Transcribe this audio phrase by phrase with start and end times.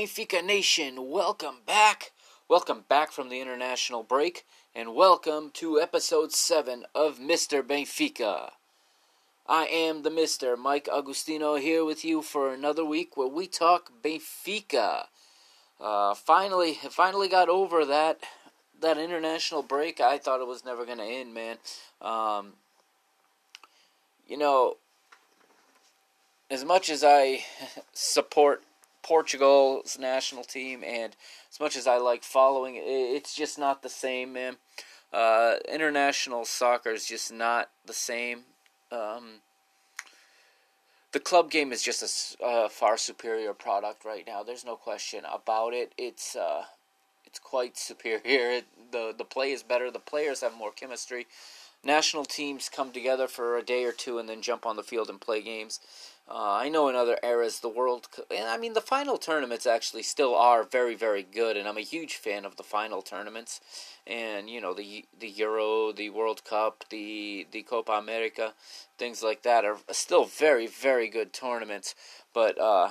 [0.00, 1.10] Benfica Nation?
[1.10, 2.12] Welcome back.
[2.48, 7.62] Welcome back from the international break, and welcome to episode 7 of Mr.
[7.62, 8.52] Benfica.
[9.46, 10.56] I am the Mr.
[10.56, 15.08] Mike Agostinho here with you for another week where we talk Benfica.
[15.78, 18.20] Uh, finally, finally got over that
[18.80, 20.00] that international break.
[20.00, 21.58] I thought it was never going to end, man.
[22.00, 22.54] Um,
[24.26, 24.78] you know,
[26.50, 27.44] as much as I
[27.92, 28.62] support
[29.02, 31.16] Portugal's national team and
[31.50, 34.56] as much as I like following it, it's just not the same, man.
[35.12, 38.42] Uh, international soccer is just not the same.
[38.92, 39.40] Um,
[41.12, 44.42] the club game is just a uh, far superior product right now.
[44.42, 45.92] There's no question about it.
[45.98, 46.64] It's uh,
[47.26, 48.62] it's quite superior.
[48.92, 49.90] the The play is better.
[49.90, 51.26] The players have more chemistry
[51.84, 55.08] national teams come together for a day or two and then jump on the field
[55.08, 55.80] and play games.
[56.28, 60.04] Uh, I know in other eras the world, and I mean the final tournaments actually
[60.04, 63.60] still are very very good, and I'm a huge fan of the final tournaments,
[64.06, 68.54] and you know the the Euro, the World Cup, the the Copa America,
[68.96, 71.94] things like that are still very very good tournaments,
[72.32, 72.58] but.
[72.58, 72.90] Uh,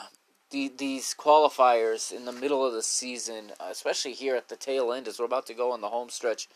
[0.51, 5.07] the, these qualifiers in the middle of the season, especially here at the tail end,
[5.07, 6.47] as we're about to go on the home stretch,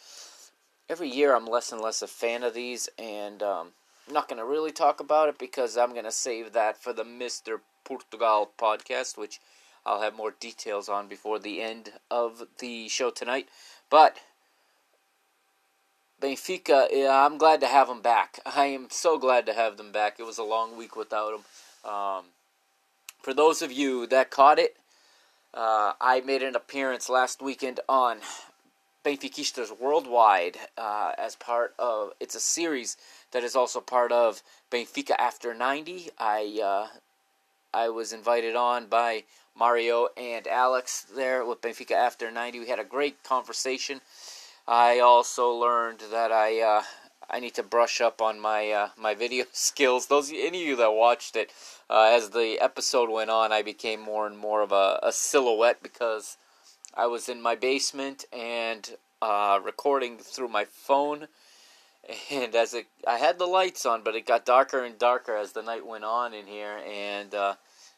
[0.89, 3.67] every year I'm less and less a fan of these, and um,
[4.07, 6.91] I'm not going to really talk about it because I'm going to save that for
[6.91, 7.61] the Mr.
[7.85, 9.39] Portugal podcast, which
[9.85, 13.47] I'll have more details on before the end of the show tonight.
[13.89, 14.17] But
[16.21, 18.39] Benfica, yeah, I'm glad to have them back.
[18.45, 20.19] I am so glad to have them back.
[20.19, 21.91] It was a long week without them.
[21.91, 22.25] Um,
[23.21, 24.75] for those of you that caught it,
[25.53, 28.19] uh, I made an appearance last weekend on
[29.05, 32.13] Benfiquistas Worldwide uh, as part of.
[32.19, 32.97] It's a series
[33.33, 36.11] that is also part of Benfica After 90.
[36.17, 36.87] I uh,
[37.73, 39.23] I was invited on by
[39.55, 42.59] Mario and Alex there with Benfica After 90.
[42.59, 44.01] We had a great conversation.
[44.67, 46.83] I also learned that I uh,
[47.29, 50.05] I need to brush up on my uh, my video skills.
[50.07, 51.51] Those any of you that watched it,
[51.89, 55.81] uh, as the episode went on, I became more and more of a, a silhouette
[55.81, 56.37] because
[56.93, 58.87] I was in my basement and
[59.21, 61.27] uh, recording through my phone.
[62.31, 65.53] And as it, I had the lights on, but it got darker and darker as
[65.53, 66.79] the night went on in here.
[66.85, 67.55] And uh,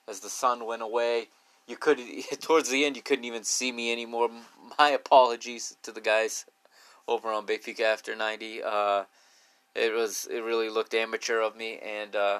[0.07, 1.29] as the sun went away,
[1.67, 1.99] you could
[2.41, 4.29] towards the end you couldn't even see me anymore.
[4.77, 6.45] My apologies to the guys
[7.07, 8.61] over on Benfica After 90.
[8.63, 9.03] Uh,
[9.75, 12.39] it was it really looked amateur of me, and uh,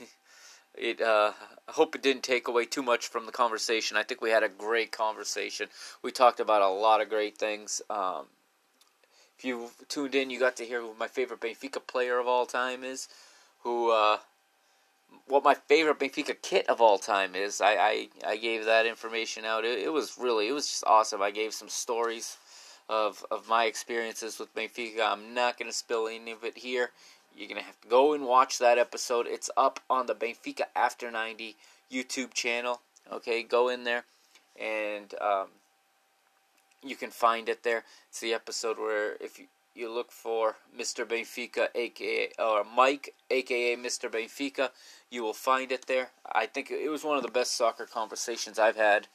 [0.74, 1.32] it uh,
[1.68, 3.96] I hope it didn't take away too much from the conversation.
[3.96, 5.68] I think we had a great conversation.
[6.02, 7.80] We talked about a lot of great things.
[7.88, 8.26] Um,
[9.44, 12.84] you tuned in, you got to hear who my favorite Benfica player of all time
[12.84, 13.08] is,
[13.62, 14.18] who uh,
[15.28, 17.60] what my favorite Benfica kit of all time is.
[17.60, 19.64] I, I, I gave that information out.
[19.64, 21.22] It, it was really it was just awesome.
[21.22, 22.36] I gave some stories
[22.88, 25.00] of of my experiences with Benfica.
[25.00, 26.90] I'm not going to spill any of it here.
[27.36, 29.26] You're going to have to go and watch that episode.
[29.26, 31.56] It's up on the Benfica After 90
[31.90, 32.80] YouTube channel.
[33.12, 34.04] Okay, go in there
[34.58, 35.48] and um,
[36.84, 37.84] you can find it there.
[38.08, 41.04] It's the episode where if you, you look for Mr.
[41.04, 44.10] Benfica, aka or Mike, aka Mr.
[44.10, 44.70] Benfica,
[45.10, 46.10] you will find it there.
[46.30, 49.08] I think it was one of the best soccer conversations I've had.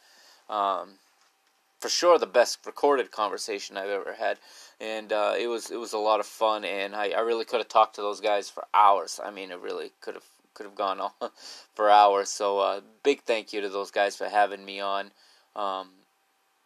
[0.50, 0.95] Um,
[1.80, 4.39] for sure, the best recorded conversation I've ever had
[4.80, 7.60] and uh, it was it was a lot of fun, and I, I really could
[7.60, 9.19] have talked to those guys for hours.
[9.24, 11.31] I mean, it really could have could have gone on
[11.74, 12.30] for hours.
[12.30, 15.12] So uh, big thank you to those guys for having me on.
[15.56, 15.89] Um,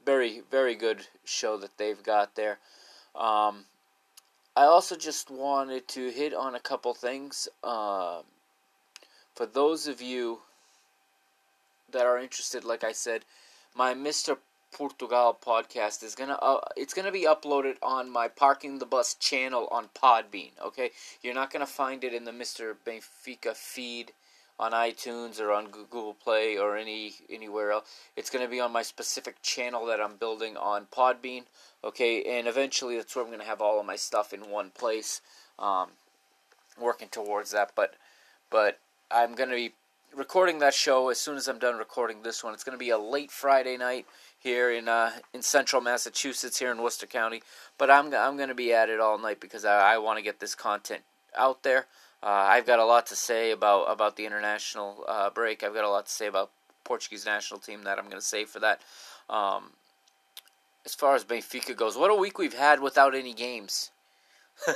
[0.06, 2.60] very very good show that they've got there.
[3.16, 3.66] Um,
[4.56, 7.48] I also just wanted to hit on a couple things.
[7.64, 8.22] Uh,
[9.34, 10.42] for those of you
[11.92, 13.26] that are interested, like I said,
[13.76, 14.38] my Mr.
[14.72, 19.68] Portugal podcast is gonna uh, it's gonna be uploaded on my Parking the Bus channel
[19.72, 20.52] on Podbean.
[20.64, 20.92] Okay,
[21.22, 22.76] you're not gonna find it in the Mr.
[22.86, 24.12] Benfica feed
[24.60, 27.90] on iTunes or on Google Play or any anywhere else.
[28.16, 31.44] It's gonna be on my specific channel that I'm building on Podbean.
[31.84, 35.22] Okay, and eventually that's where I'm gonna have all of my stuff in one place.
[35.60, 35.90] Um,
[36.80, 37.96] working towards that, but
[38.50, 38.80] but
[39.12, 39.74] I'm gonna be
[40.16, 42.54] recording that show as soon as I'm done recording this one.
[42.54, 44.06] It's going to be a late Friday night
[44.40, 47.42] here in uh, in central Massachusetts, here in Worcester County.
[47.78, 50.24] But I'm I'm going to be at it all night because I, I want to
[50.24, 51.02] get this content
[51.38, 51.88] out there.
[52.24, 55.62] Uh, I've got a lot to say about about the international uh, break.
[55.62, 56.52] I've got a lot to say about
[56.86, 58.82] Portuguese national team that I'm going to save for that.
[59.30, 59.72] Um,
[60.86, 63.92] as far as Benfica goes, what a week we've had without any games.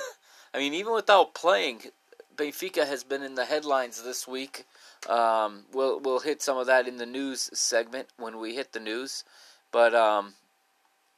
[0.54, 1.84] I mean, even without playing,
[2.36, 4.66] Benfica has been in the headlines this week.
[5.08, 8.80] Um, we'll we'll hit some of that in the news segment when we hit the
[8.82, 9.24] news,
[9.72, 10.34] but um,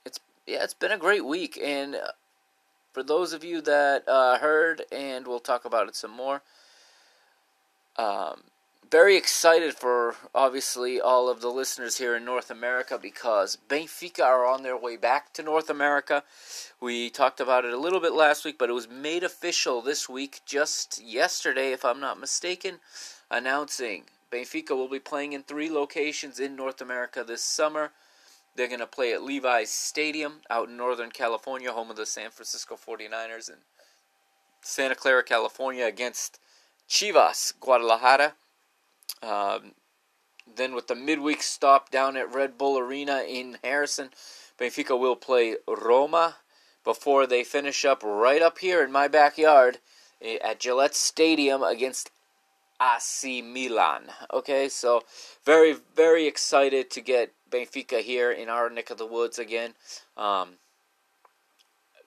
[0.06, 1.98] it's yeah, it's been a great week, and
[2.92, 6.42] for those of you that uh, heard, and we'll talk about it some more.
[7.98, 8.44] Um,
[8.90, 14.48] very excited for obviously all of the listeners here in North America because Benfica are
[14.48, 16.24] on their way back to North America.
[16.82, 20.10] We talked about it a little bit last week, but it was made official this
[20.10, 22.80] week, just yesterday, if I'm not mistaken,
[23.30, 27.92] announcing Benfica will be playing in three locations in North America this summer.
[28.56, 32.30] They're going to play at Levi's Stadium out in Northern California, home of the San
[32.31, 33.57] Francisco 49ers, in
[34.62, 36.40] Santa Clara, California, against
[36.90, 38.34] Chivas Guadalajara.
[39.22, 39.74] Um,
[40.56, 44.10] then with the midweek stop down at Red Bull Arena in Harrison,
[44.57, 46.38] Benfica will play Roma
[46.84, 49.80] before they finish up right up here in my backyard
[50.22, 52.12] eh, at Gillette Stadium against
[52.81, 54.04] AC Milan.
[54.34, 55.04] Okay, so
[55.46, 59.74] very, very excited to get Benfica here in our neck of the woods again.
[60.16, 60.58] Um,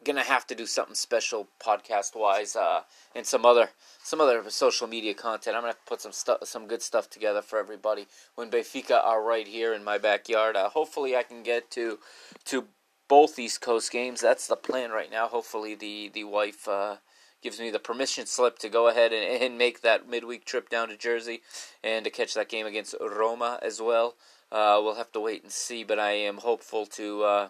[0.05, 2.83] gonna have to do something special podcast wise uh,
[3.15, 3.71] and some other
[4.03, 5.57] some other social media content.
[5.57, 9.47] I'm gonna put some stuff some good stuff together for everybody when Benfica are right
[9.47, 10.57] here in my backyard.
[10.57, 11.99] Uh, hopefully, I can get to
[12.47, 12.67] to
[13.09, 14.21] both East Coast games.
[14.21, 15.29] That's the plan right now.
[15.29, 16.67] Hopefully, the the wife.
[16.67, 16.97] Uh,
[17.43, 20.89] gives me the permission slip to go ahead and, and make that midweek trip down
[20.89, 21.43] to Jersey
[21.83, 24.15] and to catch that game against Roma as well.
[24.51, 27.49] Uh, we'll have to wait and see, but I am hopeful to uh,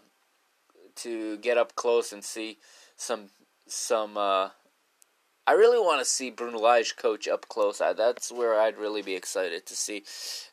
[0.96, 2.58] to get up close and see
[2.96, 3.30] some
[3.66, 4.16] some.
[4.16, 4.50] Uh,
[5.44, 7.80] I really want to see Bruno Lage coach up close.
[7.80, 10.04] I, that's where I'd really be excited to see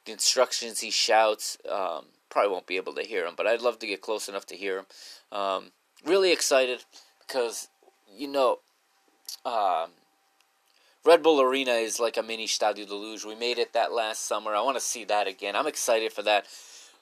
[0.06, 1.60] the instructions he shouts.
[1.70, 4.48] Um, probably won't be able to hear him, but I'd love to get close enough
[4.48, 4.86] to hear him.
[5.32, 5.72] Um,
[6.04, 6.84] really excited
[7.28, 7.68] because
[8.12, 8.60] you know,
[9.46, 9.92] um,
[11.06, 13.26] Red Bull Arena is like a mini Stadio de Luz.
[13.26, 14.56] We made it that last summer.
[14.56, 15.56] I want to see that again.
[15.56, 16.46] I'm excited for that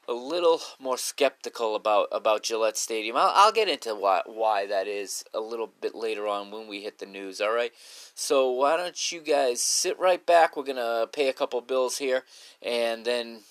[0.08, 3.18] a little more skeptical about about Gillette Stadium.
[3.18, 6.82] I'll, I'll get into why why that is a little bit later on when we
[6.82, 7.42] hit the news.
[7.42, 7.72] All right.
[8.16, 10.56] So why don't you guys sit right back?
[10.56, 12.24] We're gonna pay a couple bills here,
[12.62, 13.42] and then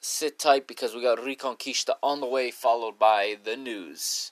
[0.00, 4.31] sit tight because we got Reconquista on the way, followed by the news.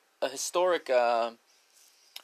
[0.21, 1.31] a historic uh,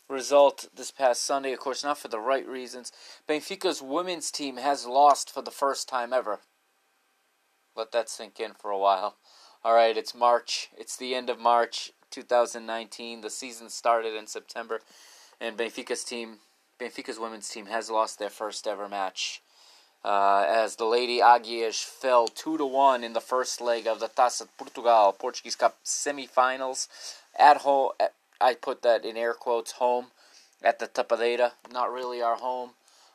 [0.08, 1.52] result this past Sunday.
[1.54, 2.92] Of course, not for the right reasons.
[3.28, 6.40] Benfica's women's team has lost for the first time ever.
[7.76, 9.16] Let that sink in for a while.
[9.64, 10.70] All right, it's March.
[10.78, 13.22] It's the end of March 2019.
[13.22, 14.82] The season started in September,
[15.42, 16.38] and Benfica's team,
[16.80, 19.42] Benfica's women's team, has lost their first ever match
[20.04, 24.08] uh, as the Lady Águias fell 2 to 1 in the first leg of the
[24.08, 26.88] Taça de Portugal Portuguese Cup semifinals
[27.38, 27.92] at home.
[28.40, 30.08] I put that in air quotes home
[30.64, 32.72] at the Tapadeira, not really our home.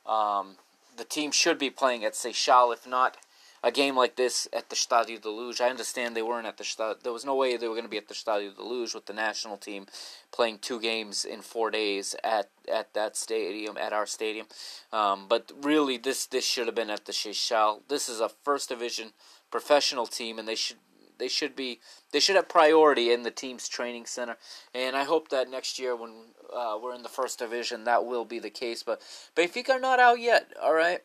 [0.07, 0.57] Um,
[0.97, 3.17] the team should be playing at Seixal, if not
[3.64, 5.61] a game like this at the Stadio de Luz.
[5.61, 7.00] I understand they weren't at the Stadio.
[7.00, 9.07] There was no way they were going to be at the Stadio de Luz with
[9.07, 9.87] the national team
[10.33, 14.47] playing two games in four days at, at that stadium, at our stadium.
[14.93, 17.83] Um, but really, this this should have been at the Seixal.
[17.88, 19.12] This is a first division
[19.50, 20.79] professional team, and they should
[21.23, 21.79] they should be
[22.11, 24.37] they should have priority in the team's training center.
[24.75, 26.11] And I hope that next year when
[26.52, 28.83] uh, we're in the first division, that will be the case.
[28.83, 29.00] But
[29.37, 30.52] Benfica are not out yet.
[30.61, 31.00] All right,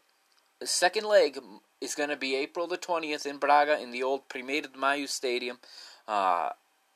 [0.60, 1.38] the second leg
[1.80, 5.08] is going to be April the 20th in Braga in the old Primeiro de Maio
[5.08, 5.60] Stadium.
[6.08, 6.50] Uh,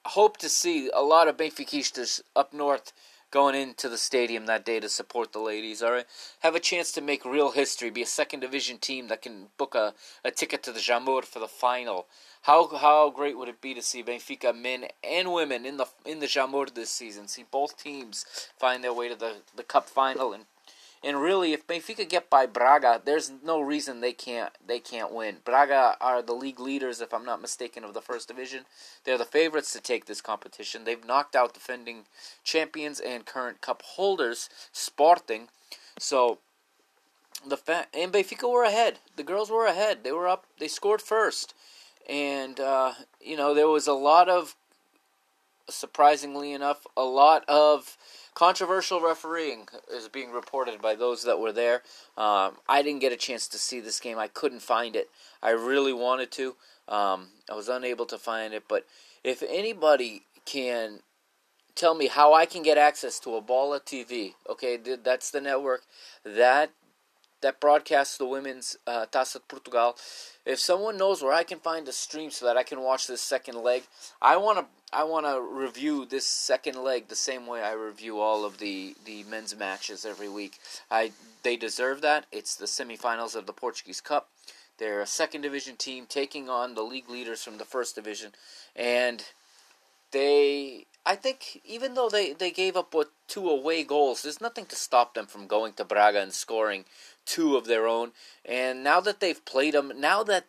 [0.06, 2.92] hope to see a lot of Benfiquistas up north
[3.32, 5.82] going into the stadium that day to support the ladies.
[5.82, 6.06] All right,
[6.42, 7.90] have a chance to make real history.
[7.90, 11.40] Be a second division team that can book a, a ticket to the Jamor for
[11.40, 12.08] the final.
[12.44, 16.20] How how great would it be to see Benfica men and women in the in
[16.20, 17.28] the Jamor this season?
[17.28, 18.26] See both teams
[18.60, 20.46] find their way to the, the cup final and
[21.04, 25.38] and really, if Benfica get by Braga, there's no reason they can't they can't win.
[25.44, 28.66] Braga are the league leaders, if I'm not mistaken, of the first division.
[29.04, 30.84] They're the favorites to take this competition.
[30.84, 32.06] They've knocked out defending
[32.44, 35.48] champions and current cup holders, Sporting.
[35.98, 36.38] So
[37.46, 39.00] the fa- and Benfica were ahead.
[39.16, 40.04] The girls were ahead.
[40.04, 40.46] They were up.
[40.60, 41.56] They scored first,
[42.08, 44.56] and uh, you know there was a lot of,
[45.68, 47.98] surprisingly enough, a lot of
[48.34, 51.84] Controversial refereeing is being reported by those that were there.
[52.16, 54.18] Um, I didn't get a chance to see this game.
[54.18, 55.10] I couldn't find it.
[55.44, 56.56] I really wanted to.
[56.88, 58.64] Um, I was unable to find it.
[58.70, 58.86] But
[59.24, 61.00] if anybody can
[61.76, 65.84] tell me how I can get access to a Bola TV, okay, that's the network
[66.24, 66.72] that
[67.42, 69.96] that broadcasts the women's uh, Taça de Portugal.
[70.46, 73.22] If someone knows where I can find a stream so that I can watch this
[73.22, 73.84] second leg,
[74.22, 78.20] I want to I want to review this second leg the same way I review
[78.20, 80.60] all of the, the men's matches every week.
[80.90, 81.12] I
[81.44, 82.26] they deserve that.
[82.32, 84.30] It's the semifinals of the Portuguese Cup.
[84.78, 88.32] They're a second division team taking on the league leaders from the first division,
[88.76, 89.24] and
[90.12, 94.66] they I think even though they, they gave up what two away goals, there's nothing
[94.68, 96.86] to stop them from going to Braga and scoring
[97.26, 98.12] two of their own.
[98.46, 100.46] And now that they've played them, now that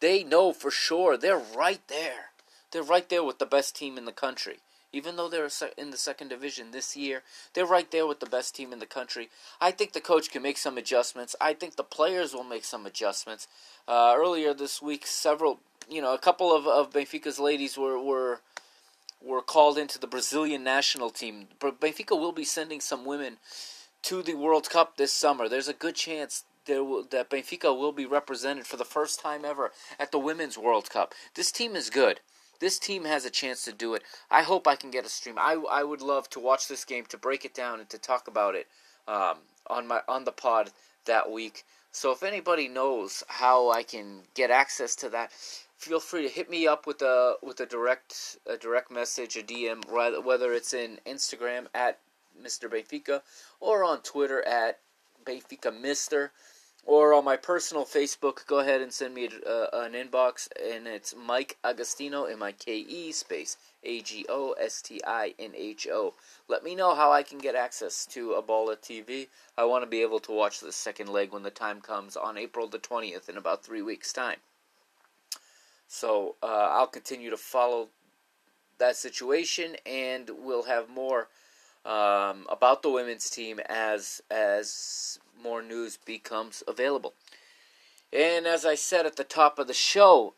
[0.00, 2.30] they know for sure they're right there
[2.76, 4.58] they're right there with the best team in the country.
[4.92, 7.22] Even though they're in the second division this year,
[7.54, 9.28] they're right there with the best team in the country.
[9.60, 11.34] I think the coach can make some adjustments.
[11.40, 13.48] I think the players will make some adjustments.
[13.86, 18.40] Uh, earlier this week, several, you know, a couple of, of Benfica's ladies were, were
[19.24, 21.48] were called into the Brazilian national team.
[21.58, 23.38] Benfica will be sending some women
[24.06, 25.48] to the World Cup this summer.
[25.48, 29.72] There's a good chance will, that Benfica will be represented for the first time ever
[29.98, 31.12] at the Women's World Cup.
[31.34, 32.20] This team is good.
[32.60, 34.04] This team has a chance to do it.
[34.30, 35.34] I hope I can get a stream.
[35.40, 38.28] I, I would love to watch this game, to break it down, and to talk
[38.28, 38.68] about it
[39.08, 40.70] um, on my on the pod
[41.06, 41.64] that week.
[41.90, 46.48] So if anybody knows how I can get access to that, feel free to hit
[46.48, 49.84] me up with a with a direct a direct message, a DM,
[50.24, 51.98] whether it's in Instagram at
[52.42, 52.68] Mr.
[52.68, 53.22] Benfica
[53.60, 54.80] or on Twitter at
[55.24, 56.32] Benfica Mister
[56.86, 61.16] or on my personal Facebook, go ahead and send me uh, an inbox, and it's
[61.16, 65.88] Mike Agostinho, M I K E space A G O S T I N H
[65.90, 66.14] O.
[66.46, 69.26] Let me know how I can get access to a Bola TV.
[69.58, 72.38] I want to be able to watch the second leg when the time comes on
[72.38, 74.38] April the 20th in about three weeks' time.
[75.88, 77.88] So uh, I'll continue to follow
[78.78, 81.28] that situation, and we'll have more
[81.86, 87.14] um, about the women's team as as more news becomes available.
[88.12, 90.34] And as I said at the top of the show,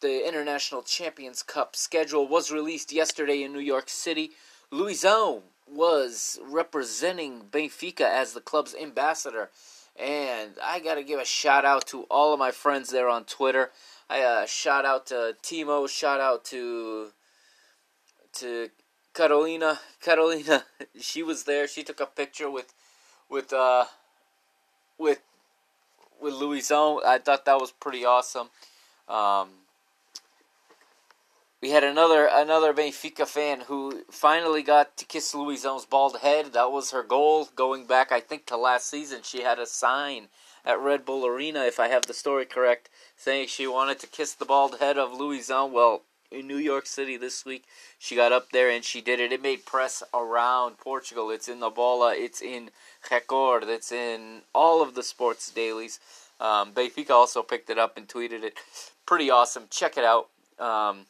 [0.00, 4.32] the International Champions Cup schedule was released yesterday in New York City.
[4.72, 9.50] Luisão was representing Benfica as the club's ambassador.
[9.96, 13.24] And I got to give a shout out to all of my friends there on
[13.24, 13.70] Twitter.
[14.08, 17.08] I uh, shout out to Timo, shout out to
[18.34, 18.68] to
[19.14, 19.80] Carolina.
[20.00, 20.64] Carolina,
[21.00, 21.66] she was there.
[21.68, 22.72] She took a picture with
[23.28, 23.86] with uh
[24.98, 25.20] with
[26.20, 27.04] with Luisão.
[27.04, 28.50] I thought that was pretty awesome.
[29.08, 29.48] Um,
[31.60, 36.52] we had another another Benfica fan who finally got to kiss Luisão's bald head.
[36.52, 39.20] That was her goal going back, I think, to last season.
[39.22, 40.28] She had a sign
[40.64, 44.32] at Red Bull Arena, if I have the story correct, saying she wanted to kiss
[44.32, 45.70] the bald head of Luisão.
[45.70, 47.64] Well, in New York City this week.
[47.98, 49.32] She got up there and she did it.
[49.32, 51.30] It made press around Portugal.
[51.30, 52.14] It's in the Bola.
[52.14, 52.70] It's in
[53.10, 53.64] Record.
[53.64, 56.00] It's in all of the sports dailies.
[56.40, 56.72] Um,
[57.10, 58.54] also picked it up and tweeted it.
[59.06, 59.64] Pretty awesome.
[59.70, 60.28] Check it out.
[60.58, 61.06] Um,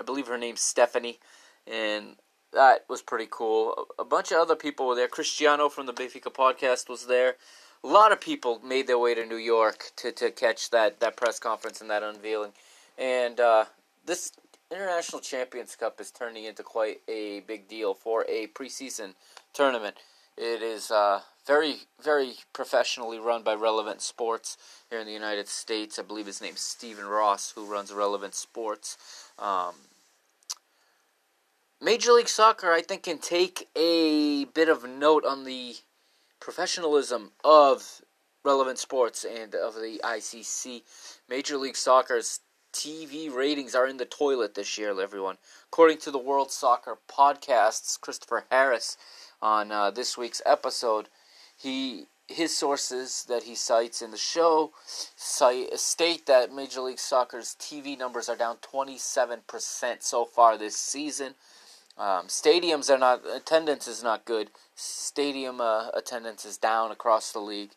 [0.00, 1.18] I believe her name's Stephanie,
[1.66, 2.16] and
[2.52, 3.86] that was pretty cool.
[3.98, 5.08] A, a bunch of other people were there.
[5.08, 7.36] Cristiano from the Benfica podcast was there.
[7.84, 11.16] A lot of people made their way to New York to, to catch that, that
[11.16, 12.52] press conference and that unveiling.
[13.00, 13.64] And uh,
[14.04, 14.30] this
[14.70, 19.14] International Champions Cup is turning into quite a big deal for a preseason
[19.54, 19.96] tournament.
[20.36, 24.58] It is uh, very, very professionally run by Relevant Sports
[24.90, 25.98] here in the United States.
[25.98, 28.98] I believe his name's Stephen Ross, who runs Relevant Sports.
[29.38, 29.74] Um,
[31.80, 35.76] Major League Soccer, I think, can take a bit of note on the
[36.38, 38.02] professionalism of
[38.44, 40.82] Relevant Sports and of the ICC.
[41.28, 42.40] Major League Soccer's
[42.72, 45.38] TV ratings are in the toilet this year, everyone.
[45.66, 48.96] According to the World Soccer Podcast's Christopher Harris
[49.42, 51.08] on uh, this week's episode,
[51.56, 57.56] he his sources that he cites in the show cite, state that Major League Soccer's
[57.58, 61.34] TV numbers are down 27% so far this season.
[61.98, 64.50] Um, stadiums are not attendance is not good.
[64.74, 67.72] Stadium uh, attendance is down across the league,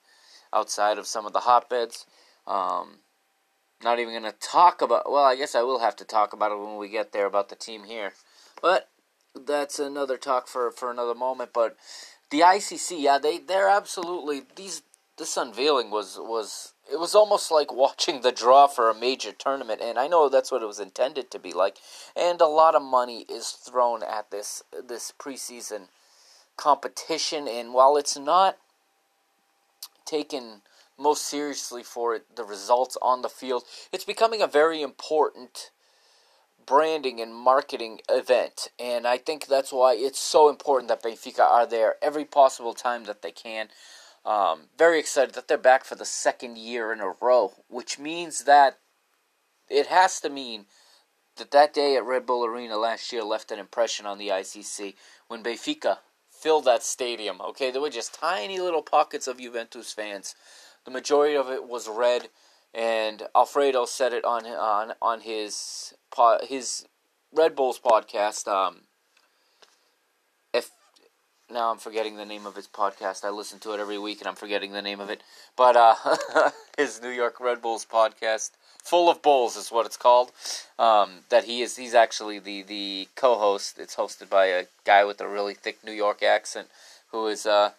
[0.53, 2.05] outside of some of the hotbeds.
[2.45, 2.99] Um,
[3.83, 5.11] not even going to talk about.
[5.11, 7.49] Well, I guess I will have to talk about it when we get there about
[7.49, 8.13] the team here,
[8.61, 8.89] but
[9.35, 11.51] that's another talk for for another moment.
[11.53, 11.77] But
[12.29, 14.83] the ICC, yeah, they they're absolutely these.
[15.17, 19.81] This unveiling was was it was almost like watching the draw for a major tournament,
[19.81, 21.77] and I know that's what it was intended to be like.
[22.15, 25.87] And a lot of money is thrown at this this preseason
[26.57, 28.57] competition, and while it's not
[30.05, 30.61] taken
[30.97, 33.63] most seriously for it, the results on the field.
[33.91, 35.71] It's becoming a very important
[36.65, 41.67] branding and marketing event, and I think that's why it's so important that Benfica are
[41.67, 43.67] there every possible time that they can.
[44.25, 48.45] Um, very excited that they're back for the second year in a row, which means
[48.45, 48.77] that
[49.69, 50.65] it has to mean
[51.35, 54.93] that that day at Red Bull Arena last year left an impression on the ICC
[55.27, 55.97] when Benfica
[56.29, 57.41] filled that stadium.
[57.41, 60.35] Okay, there were just tiny little pockets of Juventus fans
[60.85, 62.29] the majority of it was red,
[62.73, 65.93] and Alfredo said it on on on his
[66.47, 66.85] his
[67.31, 68.47] Red Bulls podcast.
[68.47, 68.81] Um,
[70.53, 70.71] if
[71.49, 73.23] now I'm forgetting the name of his podcast.
[73.23, 75.21] I listen to it every week, and I'm forgetting the name of it.
[75.55, 75.95] But uh,
[76.77, 78.51] his New York Red Bulls podcast,
[78.83, 80.31] full of bulls, is what it's called.
[80.77, 83.79] Um, that he is he's actually the the co-host.
[83.79, 86.67] It's hosted by a guy with a really thick New York accent
[87.11, 87.71] who is uh,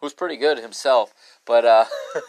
[0.00, 1.12] who's pretty good himself.
[1.46, 1.84] But uh,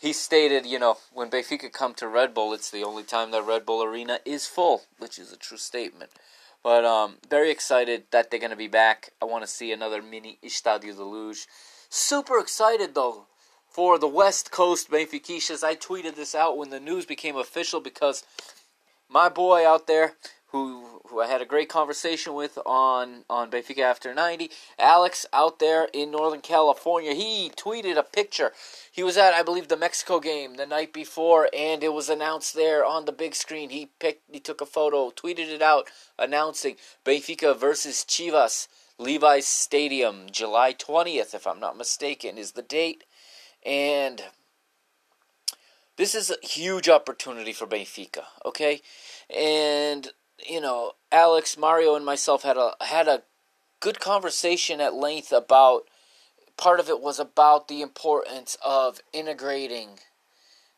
[0.00, 3.46] he stated, you know, when Benfica come to Red Bull, it's the only time that
[3.46, 6.10] Red Bull Arena is full, which is a true statement.
[6.62, 9.10] But um, very excited that they're going to be back.
[9.22, 11.46] I want to see another mini Estádio da Luz.
[11.88, 13.26] Super excited though
[13.68, 15.64] for the West Coast Benfiquistas.
[15.64, 18.24] I tweeted this out when the news became official because
[19.08, 20.14] my boy out there
[20.48, 24.50] who who I had a great conversation with on on Benfica After 90.
[24.78, 28.52] Alex out there in Northern California, he tweeted a picture.
[28.90, 32.54] He was at I believe the Mexico game the night before and it was announced
[32.54, 33.70] there on the big screen.
[33.70, 38.68] He picked he took a photo, tweeted it out announcing Benfica versus Chivas,
[38.98, 43.04] Levi's Stadium, July 20th if I'm not mistaken is the date.
[43.64, 44.22] And
[46.00, 48.80] this is a huge opportunity for Benfica, okay?
[49.28, 50.08] And
[50.48, 53.22] you know, Alex, Mario, and myself had a had a
[53.80, 55.84] good conversation at length about.
[56.56, 59.98] Part of it was about the importance of integrating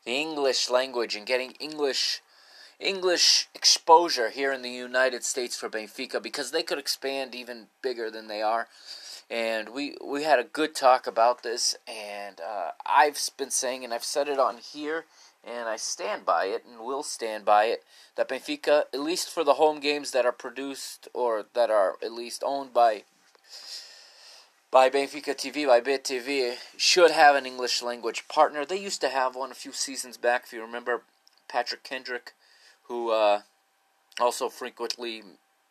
[0.05, 2.21] the English language and getting English
[2.79, 8.09] English exposure here in the United States for Benfica because they could expand even bigger
[8.09, 8.67] than they are.
[9.29, 13.93] And we we had a good talk about this, and uh, I've been saying, and
[13.93, 15.05] I've said it on here
[15.43, 17.83] and I stand by it and will stand by it
[18.15, 22.11] that Benfica, at least for the home games that are produced or that are at
[22.11, 23.03] least owned by
[24.71, 28.65] by Benfica TV, by BIT TV, should have an English language partner.
[28.65, 31.03] They used to have one a few seasons back, if you remember,
[31.47, 32.33] Patrick Kendrick,
[32.87, 33.41] who uh,
[34.19, 35.21] also frequently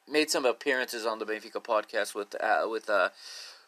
[0.08, 3.08] made some appearances on the Benfica podcast with uh, with uh,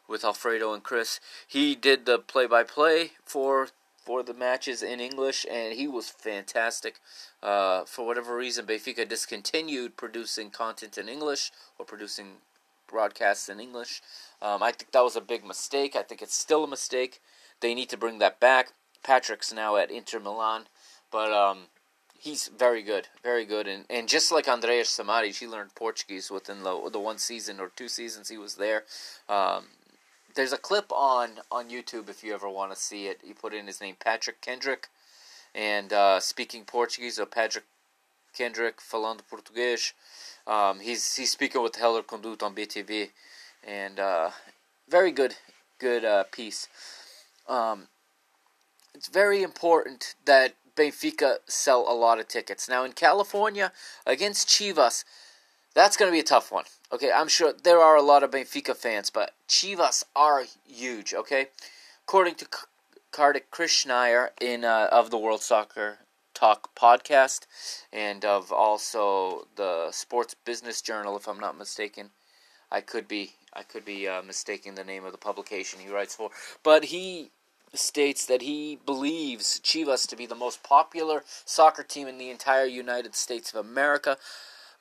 [0.06, 1.18] with Alfredo and Chris.
[1.48, 3.68] He did the play-by-play for
[4.04, 7.00] for the matches in English, and he was fantastic.
[7.42, 12.26] Uh, for whatever reason, Benfica discontinued producing content in English or producing
[12.86, 14.02] broadcasts in English.
[14.42, 15.96] Um, I think that was a big mistake.
[15.96, 17.20] I think it's still a mistake.
[17.60, 18.72] They need to bring that back.
[19.02, 20.64] Patrick's now at Inter Milan,
[21.10, 21.68] but um,
[22.18, 23.66] he's very good, very good.
[23.66, 27.70] And, and just like Andreas Samaris, he learned Portuguese within the, the one season or
[27.74, 28.84] two seasons he was there.
[29.28, 29.66] Um,
[30.35, 33.20] there's a clip on on YouTube if you ever want to see it.
[33.25, 34.88] You put in his name, Patrick Kendrick,
[35.55, 37.18] and uh, speaking Portuguese.
[37.18, 37.64] or Patrick
[38.35, 39.92] Kendrick falando português.
[40.47, 43.11] Um, he's he's speaking with Hélder Conduto on BTV,
[43.66, 44.31] and uh,
[44.88, 45.37] very good
[45.79, 46.68] good uh, piece.
[47.49, 47.88] Um,
[48.94, 52.68] it's very important that Benfica sell a lot of tickets.
[52.68, 53.73] Now in California
[54.07, 55.05] against Chivas,
[55.75, 56.64] that's going to be a tough one.
[56.94, 61.12] Okay, I'm sure there are a lot of Benfica fans, but Chivas are huge.
[61.12, 61.48] Okay,
[62.07, 62.46] according to
[63.11, 65.98] Kartik Krishnaiyer in uh, of the World Soccer
[66.35, 67.46] Talk podcast
[67.92, 72.11] and of also the Sports Business Journal, if I'm not mistaken.
[72.70, 76.14] I could be I could be uh, mistaking the name of the publication he writes
[76.14, 76.30] for,
[76.62, 77.33] but he
[77.72, 82.66] states that he believes Chivas to be the most popular soccer team in the entire
[82.66, 84.16] United States of America.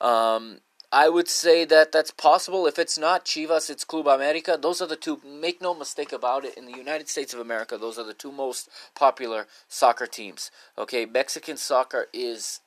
[0.00, 0.60] Um,
[0.94, 2.68] I would say that that's possible.
[2.68, 4.56] If it's not Chivas, it's Club America.
[4.56, 5.20] Those are the two.
[5.26, 6.56] Make no mistake about it.
[6.56, 10.52] In the United States of America, those are the two most popular soccer teams.
[10.78, 12.60] Okay, Mexican soccer is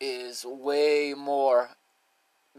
[0.00, 1.70] is way more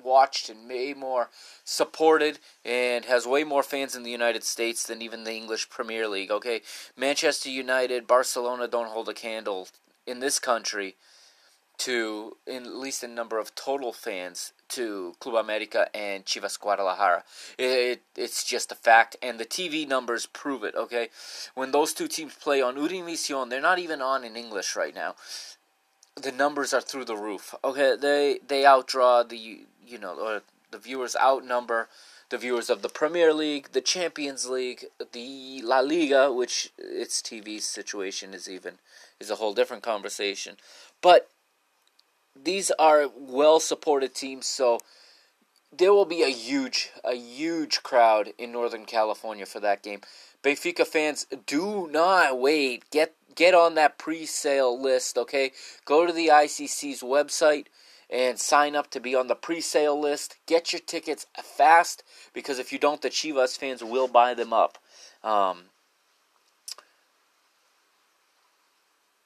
[0.03, 1.29] watched and way more
[1.63, 6.09] supported and has way more fans in the United States than even the English Premier
[6.09, 6.31] League.
[6.31, 6.61] Okay,
[6.97, 9.69] Manchester United, Barcelona don't hold a candle
[10.05, 10.95] in this country
[11.77, 17.23] to in at least a number of total fans to Club America and Chivas Guadalajara.
[17.57, 20.75] It, it's just a fact, and the TV numbers prove it.
[20.75, 21.09] Okay,
[21.55, 25.15] when those two teams play on Univision, they're not even on in English right now.
[26.15, 27.53] The numbers are through the roof.
[27.63, 31.87] Okay, they they outdraw the you know or the viewers outnumber
[32.29, 37.61] the viewers of the Premier League, the Champions League, the La Liga, which its TV
[37.61, 38.75] situation is even
[39.19, 40.57] is a whole different conversation.
[41.01, 41.29] But
[42.43, 44.79] these are well supported teams, so
[45.75, 50.01] there will be a huge, a huge crowd in Northern California for that game.
[50.43, 52.89] Benfica fans, do not wait.
[52.91, 55.51] Get get on that pre-sale list, okay?
[55.85, 57.67] Go to the ICC's website
[58.09, 60.37] and sign up to be on the pre-sale list.
[60.47, 64.79] Get your tickets fast because if you don't, the Chivas fans will buy them up.
[65.23, 65.65] Um,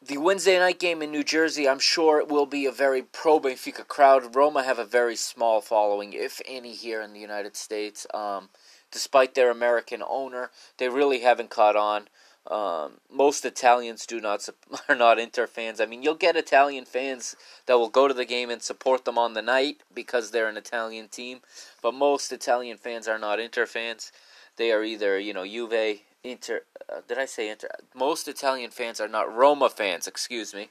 [0.03, 3.39] the Wednesday night game in New Jersey, I'm sure it will be a very pro
[3.39, 4.35] Benfica crowd.
[4.35, 8.07] Roma have a very small following, if any, here in the United States.
[8.13, 8.49] Um,
[8.91, 12.07] despite their American owner, they really haven't caught on.
[12.47, 14.49] Um, most Italians do not
[14.89, 15.79] are not Inter fans.
[15.79, 17.35] I mean, you'll get Italian fans
[17.67, 20.57] that will go to the game and support them on the night because they're an
[20.57, 21.41] Italian team,
[21.83, 24.11] but most Italian fans are not Inter fans.
[24.57, 26.61] They are either you know Juve, Inter.
[26.89, 27.69] Uh, did I say Inter?
[27.95, 30.07] Most Italian fans are not Roma fans.
[30.07, 30.69] Excuse me.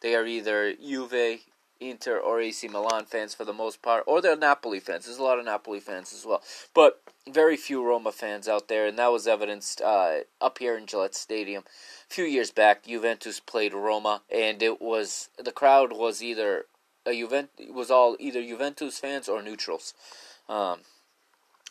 [0.00, 1.40] They are either Juve,
[1.80, 5.06] Inter, or AC Milan fans for the most part, or they're Napoli fans.
[5.06, 6.42] There's a lot of Napoli fans as well,
[6.74, 10.86] but very few Roma fans out there, and that was evidenced uh, up here in
[10.86, 11.64] Gillette Stadium
[12.10, 12.84] a few years back.
[12.84, 16.66] Juventus played Roma, and it was the crowd was either
[17.06, 19.94] a Juventus was all either Juventus fans or neutrals.
[20.48, 20.80] Um,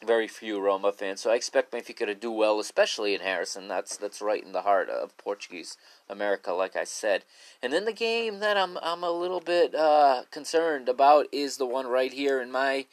[0.05, 1.21] very few Roma fans.
[1.21, 3.67] So I expect Benfica to do well, especially in Harrison.
[3.67, 5.77] That's that's right in the heart of Portuguese
[6.09, 7.23] America, like I said.
[7.61, 11.65] And then the game that I'm I'm a little bit uh, concerned about is the
[11.65, 12.85] one right here in my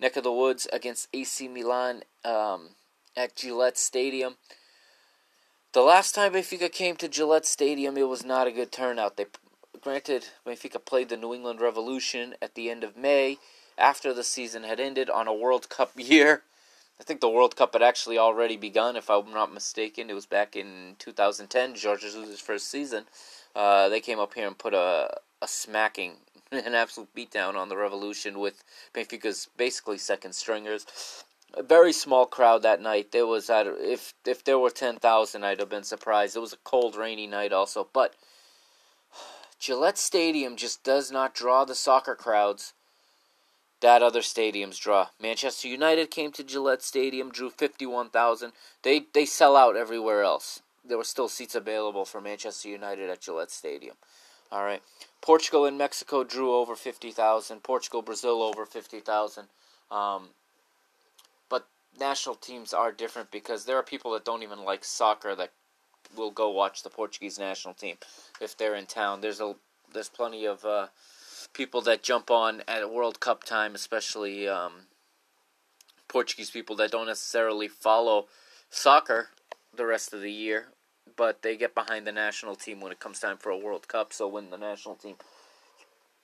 [0.00, 2.70] neck of the woods against AC Milan um,
[3.16, 4.36] at Gillette Stadium.
[5.72, 9.16] The last time Benfica came to Gillette Stadium, it was not a good turnout.
[9.16, 9.26] They
[9.80, 13.38] granted Benfica played the New England Revolution at the end of May
[13.78, 16.42] after the season had ended on a World Cup year.
[16.98, 20.08] I think the World Cup had actually already begun, if I'm not mistaken.
[20.08, 23.04] It was back in 2010, Jorge Jesus' first season.
[23.54, 26.14] Uh, they came up here and put a, a smacking,
[26.52, 30.86] an absolute beatdown on the Revolution with Benfica's basically second stringers.
[31.54, 33.12] A very small crowd that night.
[33.12, 36.36] There was if if there were ten thousand, I'd have been surprised.
[36.36, 38.14] It was a cold, rainy night also, but
[39.58, 42.74] Gillette Stadium just does not draw the soccer crowds
[43.80, 45.08] that other stadiums draw.
[45.20, 48.52] Manchester United came to Gillette Stadium, drew 51,000.
[48.82, 50.62] They they sell out everywhere else.
[50.84, 53.96] There were still seats available for Manchester United at Gillette Stadium.
[54.52, 54.82] All right.
[55.20, 57.62] Portugal and Mexico drew over 50,000.
[57.62, 59.46] Portugal, Brazil over 50,000.
[59.90, 60.28] Um,
[61.48, 61.66] but
[61.98, 65.50] national teams are different because there are people that don't even like soccer that
[66.16, 67.96] will go watch the Portuguese national team
[68.40, 69.20] if they're in town.
[69.20, 69.54] There's a
[69.92, 70.88] there's plenty of uh,
[71.56, 74.72] people that jump on at World Cup time, especially um,
[76.08, 78.26] Portuguese people that don't necessarily follow
[78.68, 79.30] soccer
[79.74, 80.66] the rest of the year,
[81.16, 84.12] but they get behind the national team when it comes time for a World Cup.
[84.12, 85.16] So when the national team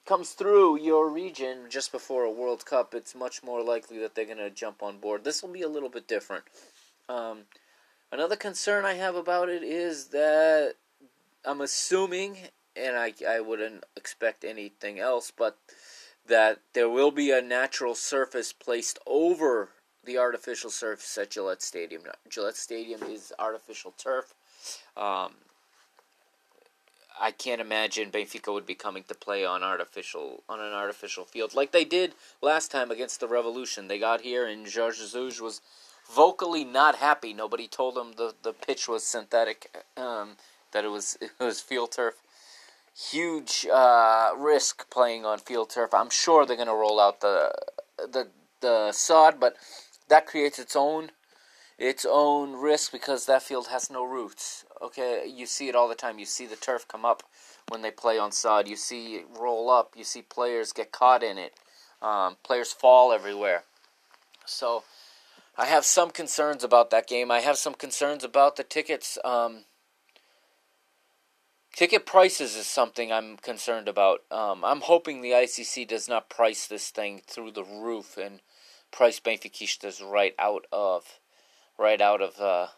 [0.07, 4.27] comes through your region just before a World Cup, it's much more likely that they're
[4.27, 5.25] going to jump on board.
[5.25, 6.45] This will be a little bit different.
[7.09, 7.45] Um,
[8.13, 10.75] Another concern I have about it is that
[11.47, 12.37] I'm assuming,
[12.77, 15.59] and I, I wouldn't expect anything else, but
[16.27, 19.71] that there will be a natural surface placed over
[20.05, 22.03] the artificial surface at Gillette Stadium.
[22.29, 24.35] Gillette Stadium is artificial turf.
[24.97, 25.35] Um,
[27.21, 31.55] I can't imagine Benfica would be coming to play on artificial on an artificial field
[31.55, 33.89] like they did last time against the Revolution.
[33.89, 35.61] They got here and Jorge Jesus was
[36.11, 37.33] vocally not happy.
[37.33, 40.37] Nobody told him the, the pitch was synthetic, um,
[40.73, 42.15] that it was it was field turf.
[42.95, 45.95] Huge uh, risk playing on field turf.
[45.95, 47.53] I'm sure they're going to roll out the
[47.97, 48.29] the
[48.61, 49.57] the sod, but
[50.09, 51.11] that creates its own
[51.79, 54.65] its own risk because that field has no roots.
[54.81, 56.19] Okay, you see it all the time.
[56.19, 57.23] You see the turf come up
[57.69, 58.69] when they play on sod.
[58.69, 59.95] You see it roll up.
[59.97, 61.55] You see players get caught in it.
[62.01, 63.65] Um, players fall everywhere.
[64.45, 64.85] So
[65.57, 67.31] I have some concerns about that game.
[67.31, 69.19] I have some concerns about the tickets.
[69.25, 69.65] Um,
[71.75, 74.21] ticket prices is something I'm concerned about.
[74.31, 78.41] Um, I'm hoping the ICC does not price this thing through the roof and
[78.91, 81.19] price Benfiquistas right out of
[81.79, 82.69] right out of uh,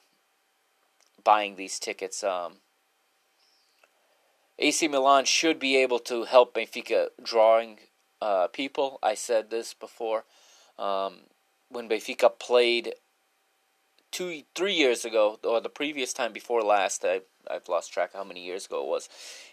[1.22, 2.22] buying these tickets.
[2.22, 2.54] Um,
[4.58, 7.80] AC Milan should be able to help Benfica drawing
[8.22, 8.98] uh, people.
[9.02, 10.24] I said this before.
[10.78, 11.20] Um,
[11.68, 12.94] when Benfica played
[14.14, 18.22] two, three years ago, or the previous time before last, I, I've lost track how
[18.22, 19.08] many years ago it was,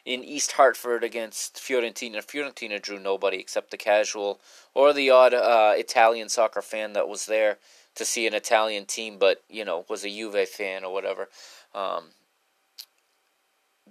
[0.06, 2.18] in East Hartford against Fiorentina.
[2.18, 4.40] Fiorentina drew nobody except the casual
[4.76, 7.58] or the odd uh, Italian soccer fan that was there
[7.96, 11.28] to see an Italian team, but you know was a Juve fan or whatever.
[11.74, 12.12] Um,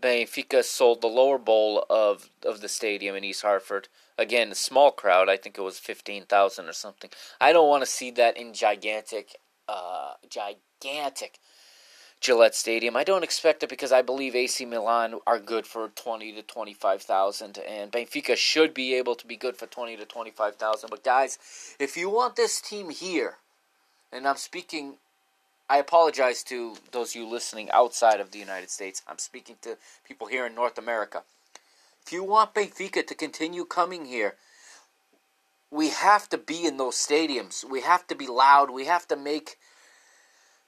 [0.01, 3.89] Benfica sold the lower bowl of of the stadium in East Hartford.
[4.17, 5.29] Again, a small crowd.
[5.29, 7.11] I think it was fifteen thousand or something.
[7.41, 9.37] I don't want to see that in gigantic,
[9.71, 11.39] uh, gigantic
[12.21, 12.97] Gillette Stadium.
[12.97, 16.75] I don't expect it because I believe AC Milan are good for twenty to twenty
[16.75, 20.57] five thousand, and Benfica should be able to be good for twenty to twenty five
[20.57, 20.91] thousand.
[20.91, 21.39] But guys,
[21.79, 23.37] if you want this team here,
[24.13, 24.97] and I'm speaking
[25.71, 29.03] I apologize to those of you listening outside of the United States.
[29.07, 31.23] I'm speaking to people here in North America.
[32.05, 34.35] If you want Benfica to continue coming here,
[35.71, 37.65] we have to be in those stadiums.
[37.65, 38.71] We have to be loud.
[38.71, 39.57] We have to make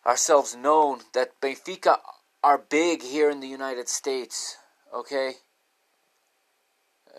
[0.06, 1.98] ourselves known that Benfica
[2.42, 4.56] are big here in the United States.
[4.94, 5.34] Okay?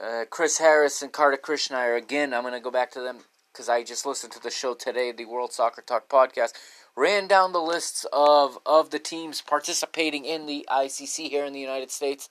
[0.01, 3.19] Uh, Chris Harris and Kartik Krishnaiyer, again, I'm going to go back to them
[3.51, 6.53] because I just listened to the show today, the World Soccer Talk podcast
[6.95, 11.59] ran down the lists of, of the teams participating in the ICC here in the
[11.59, 12.29] United States.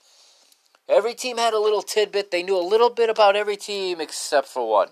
[0.88, 2.30] Every team had a little tidbit.
[2.30, 4.88] They knew a little bit about every team except for one.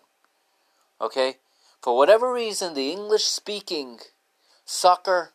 [1.00, 1.36] Okay?
[1.80, 4.00] For whatever reason, the English speaking
[4.64, 5.32] soccer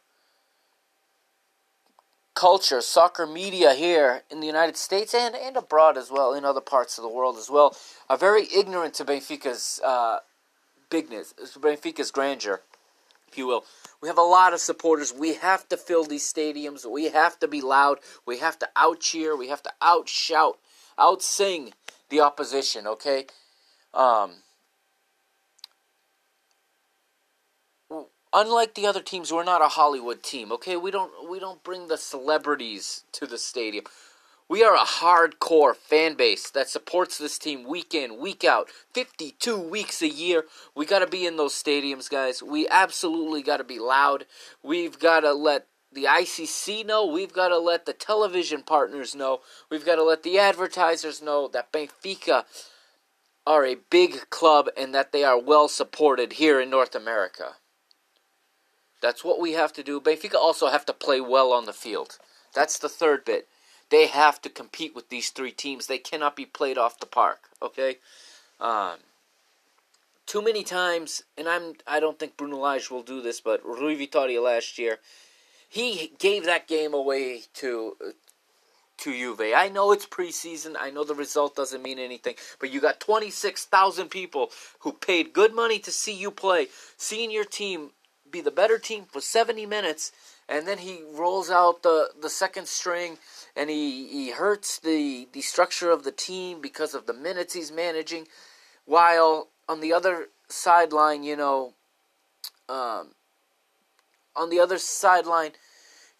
[2.35, 6.61] culture, soccer media here in the United States and, and abroad as well, in other
[6.61, 7.75] parts of the world as well,
[8.09, 10.19] are very ignorant to Benfica's uh,
[10.89, 12.61] bigness, Benfica's grandeur,
[13.27, 13.63] if you will.
[14.01, 15.13] We have a lot of supporters.
[15.13, 16.85] We have to fill these stadiums.
[16.85, 17.99] We have to be loud.
[18.25, 19.35] We have to out cheer.
[19.35, 20.59] We have to out shout,
[20.99, 21.73] out sing
[22.09, 22.85] the opposition.
[22.85, 23.25] Okay.
[23.93, 24.33] Um,
[28.35, 30.51] unlike the other teams, we're not a Hollywood team.
[30.51, 33.85] Okay, we don't we don't bring the celebrities to the stadium.
[34.47, 39.57] We are a hardcore fan base that supports this team week in, week out, 52
[39.57, 40.45] weeks a year.
[40.75, 42.43] We got to be in those stadiums, guys.
[42.43, 44.27] We absolutely got to be loud.
[44.61, 47.07] We've got to let the ICC know.
[47.07, 49.39] We've got to let the television partners know.
[49.71, 52.43] We've got to let the advertisers know that Benfica
[53.47, 57.55] are a big club and that they are well supported here in North America.
[59.05, 60.01] That's what we have to do.
[60.01, 62.17] Benfica also have to play well on the field.
[62.55, 63.47] That's the third bit.
[63.91, 65.85] They have to compete with these three teams.
[65.85, 67.49] They cannot be played off the park.
[67.61, 67.97] Okay.
[68.59, 68.95] Um,
[70.25, 73.93] too many times, and I'm I don't think Bruno Lage will do this, but Rui
[73.93, 74.97] Vitoria last year,
[75.69, 77.97] he gave that game away to
[78.97, 79.53] to Juve.
[79.55, 80.73] I know it's preseason.
[80.79, 85.53] I know the result doesn't mean anything, but you got 26,000 people who paid good
[85.53, 87.91] money to see you play, seeing your team
[88.29, 90.11] be the better team for 70 minutes,
[90.49, 93.17] and then he rolls out the the second string
[93.55, 97.71] and he, he hurts the, the structure of the team because of the minutes he's
[97.71, 98.27] managing,
[98.85, 101.73] while on the other sideline, you know,
[102.67, 103.09] um,
[104.35, 105.51] on the other sideline,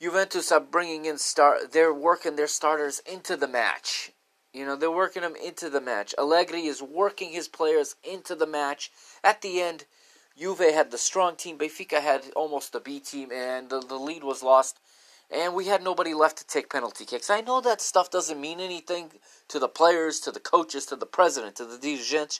[0.02, 1.74] Juventus are bringing in start.
[1.74, 4.12] They're working their starters into the match.
[4.54, 6.16] You know, they're working them into the match.
[6.18, 8.90] Allegri is working his players into the match.
[9.22, 9.86] At the end,
[10.38, 11.58] Juve had the strong team.
[11.58, 14.80] Benfica had almost the B team, and the, the lead was lost
[15.32, 17.30] and we had nobody left to take penalty kicks.
[17.30, 19.12] I know that stuff doesn't mean anything
[19.48, 22.40] to the players, to the coaches, to the president, to the dirigentes,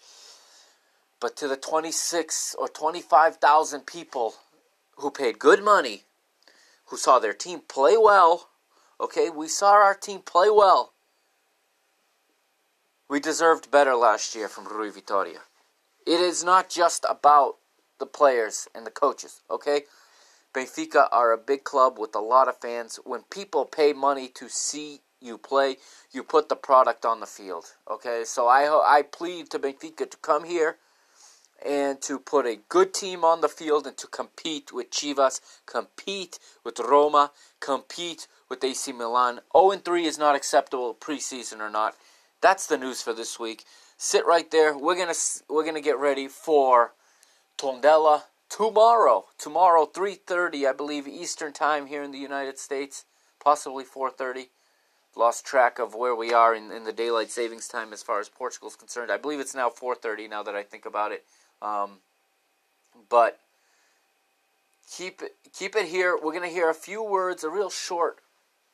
[1.20, 4.36] but to the 26 or 25,000 people
[4.98, 6.04] who paid good money,
[6.86, 8.50] who saw their team play well,
[9.00, 10.94] okay, we saw our team play well.
[13.10, 15.40] We deserved better last year from Rui Vitoria.
[16.06, 17.56] It is not just about
[18.00, 19.84] the players and the coaches, okay?
[20.54, 22.98] Benfica are a big club with a lot of fans.
[23.04, 25.78] When people pay money to see you play,
[26.12, 27.66] you put the product on the field.
[27.92, 28.64] Okay, so I
[29.00, 30.78] I plead to Benfica to come here
[31.66, 36.40] and to put a good team on the field and to compete with Chivas, compete
[36.64, 39.40] with Roma, compete with AC Milan.
[39.58, 41.96] 0 3 is not acceptable preseason or not.
[42.42, 43.66] That's the news for this week.
[43.98, 44.78] Sit right there.
[44.78, 46.94] We're gonna we're gonna get ready for
[47.58, 49.26] Tondela tomorrow.
[49.38, 53.06] Tomorrow, 3:30, I believe Eastern Time here in the United States,
[53.40, 54.50] possibly 4:30.
[55.16, 58.28] Lost track of where we are in, in the daylight savings time as far as
[58.28, 59.12] Portugal is concerned.
[59.12, 61.26] I believe it's now 4:30 now that I think about it.
[61.62, 62.02] Um,
[63.10, 63.40] but
[64.92, 65.22] keep
[65.54, 66.18] keep it here.
[66.22, 68.20] We're gonna hear a few words, a real short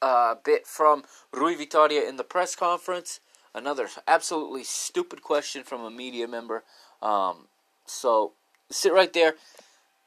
[0.02, 3.20] uh, bit from Rui Vitoria in the press conference.
[3.54, 6.64] Another absolutely stupid question from a media member.
[7.02, 7.48] Um,
[7.86, 8.34] so
[8.72, 9.36] sit right there.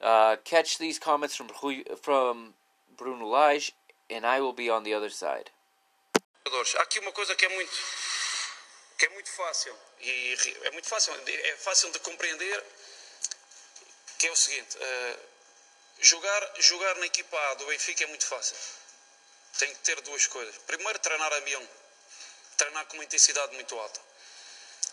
[0.01, 1.49] Uh, catch these comments from
[2.01, 2.53] from
[2.97, 3.71] Bruno Lage,
[4.09, 5.49] and I will be on the other side.
[6.45, 7.73] Há aqui uma coisa que é muito
[8.97, 12.63] que é muito fácil e é muito fácil é fácil de compreender
[14.17, 15.19] que é o seguinte uh,
[15.99, 18.55] jogar jogar na equipa A do Benfica é muito fácil
[19.57, 21.69] tem que ter duas coisas primeiro treinar avião
[22.57, 23.99] treinar com uma intensidade muito alta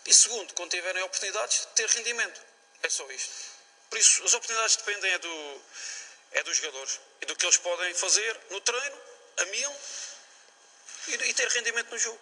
[0.05, 2.41] e segundo quando tiverem oportunidades ter rendimento
[2.81, 3.52] é só isto
[3.93, 5.61] por isso, as oportunidades dependem é, do,
[6.31, 9.01] é dos jogadores e do que eles podem fazer no treino,
[9.37, 9.71] a mil,
[11.09, 12.19] e, e ter rendimento no jogo.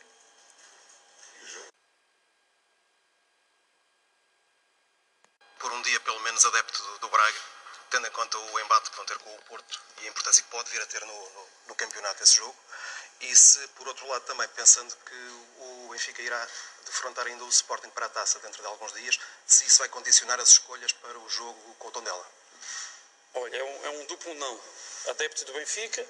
[5.60, 7.42] Por um dia, pelo menos, adepto do, do Braga,
[7.90, 10.50] tendo em conta o embate que vão ter com o Porto e a importância que
[10.50, 12.58] pode vir a ter no, no, no campeonato esse jogo.
[13.22, 15.16] E se, por outro lado, também pensando que
[15.60, 16.48] o Benfica irá
[16.86, 20.40] defrontar ainda o Sporting para a taça dentro de alguns dias, se isso vai condicionar
[20.40, 22.28] as escolhas para o jogo com o Tondela?
[23.36, 24.62] Olha, é um, é um duplo não.
[25.10, 26.06] Adepto do Benfica,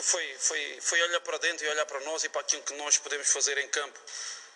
[0.00, 2.98] foi, foi, foi olhar para dentro e olhar para nós e para aquilo que nós
[2.98, 3.98] podemos fazer em campo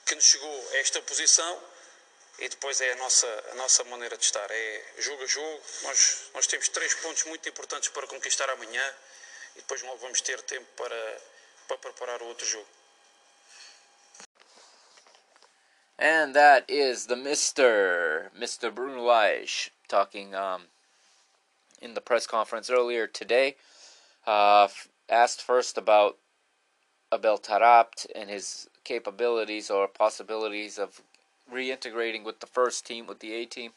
[0.07, 1.63] que nos chegou a esta posição
[2.39, 4.51] e depois é a nossa, a nossa maneira de estar.
[4.51, 5.63] É jogo a jogo.
[5.83, 8.95] Nós, nós temos três pontos muito importantes para conquistar amanhã
[9.57, 11.21] e depois logo vamos ter tempo para,
[11.69, 12.67] para preparar o outro jogo.
[15.99, 18.31] And that is the Mr.
[18.37, 18.75] Mr.
[18.75, 20.63] Bruno Lage talking um,
[21.81, 23.57] in the press conference earlier today.
[24.27, 24.69] Uh,
[25.09, 26.17] asked first about
[27.13, 31.03] Adel Taarabt and his capabilities or possibilities of
[31.53, 33.73] reintegrating with the first team, with the A team.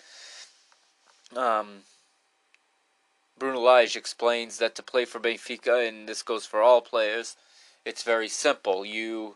[1.36, 1.82] Um,
[3.38, 7.36] Bruno Lage explains that to play for Benfica, and this goes for all players,
[7.86, 8.86] it's very simple.
[8.86, 9.36] You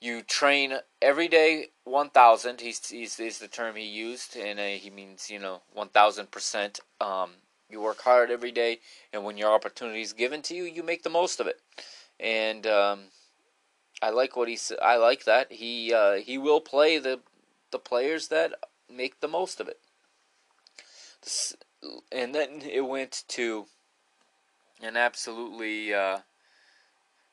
[0.00, 4.90] you train every day 1000 he's, he's is the term he used and uh, he
[4.90, 7.30] means you know 1000% um,
[7.70, 8.80] you work hard every day
[9.12, 11.60] and when your opportunity is given to you you make the most of it.
[12.18, 13.00] And um,
[14.02, 15.52] i like what he i like that.
[15.52, 17.20] He uh, he will play the
[17.70, 18.52] the players that
[18.92, 19.78] make the most of it.
[22.10, 23.66] And then it went to
[24.82, 26.18] an absolutely uh,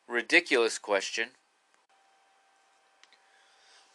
[0.09, 1.29] ridiculous question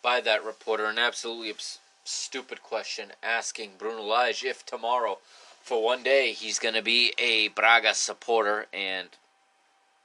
[0.01, 5.19] by that reporter an absolutely abs- stupid question asking Bruno Lage if tomorrow,
[5.63, 9.09] for one day, he's going to be a Braga supporter, and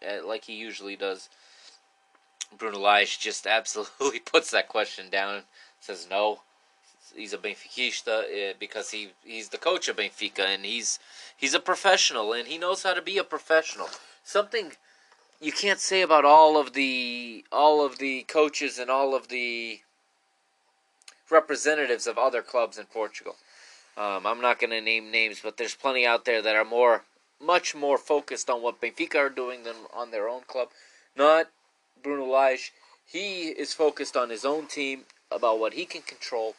[0.01, 1.30] uh, like he usually does,
[2.57, 5.43] Bruno Lage just absolutely puts that question down.
[5.82, 6.41] Says no,
[7.16, 10.97] he's a Benfiquista uh, because he he's the coach of Benfica, and he's
[11.36, 13.89] he's a professional, and he knows how to be a professional.
[14.24, 14.72] Something
[15.42, 19.80] you can't say about all of the all of the coaches and all of the
[21.30, 23.36] representatives of other clubs in Portugal.
[23.98, 27.04] Um, I'm not going to name names, but there's plenty out there that are more,
[27.42, 30.70] much more focused on what Benfica are doing than on their own club.
[31.16, 31.50] Not
[32.02, 32.72] Bruno Lage.
[33.06, 36.56] He is focused on his own team, about what he can control.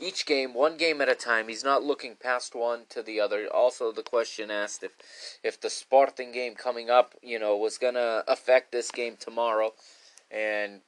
[0.00, 1.48] Each game, one game at a time.
[1.48, 3.46] He's not looking past one to the other.
[3.52, 4.92] Also, the question asked if,
[5.44, 9.72] if the Sporting game coming up, you know, was going to affect this game tomorrow,
[10.30, 10.80] and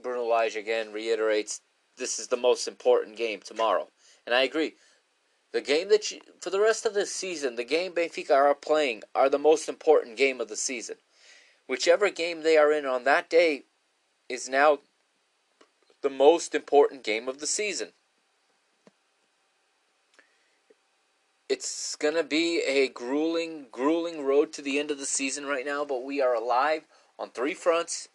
[0.00, 1.60] Bruno Lage again reiterates
[1.96, 3.88] this is the most important game tomorrow.
[4.26, 4.74] And I agree.
[5.52, 9.02] The game that you, for the rest of the season, the game Benfica are playing
[9.14, 10.96] are the most important game of the season.
[11.66, 13.64] Whichever game they are in on that day
[14.28, 14.78] is now
[16.02, 17.88] the most important game of the season.
[21.48, 25.82] It's to be a grueling, grueling road to the end of the season right now,
[25.82, 26.82] but we are alive
[27.18, 28.08] on three fronts.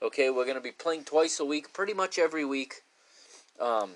[0.00, 2.82] Okay, we're to be playing twice a week, pretty much every week.
[3.60, 3.90] Um,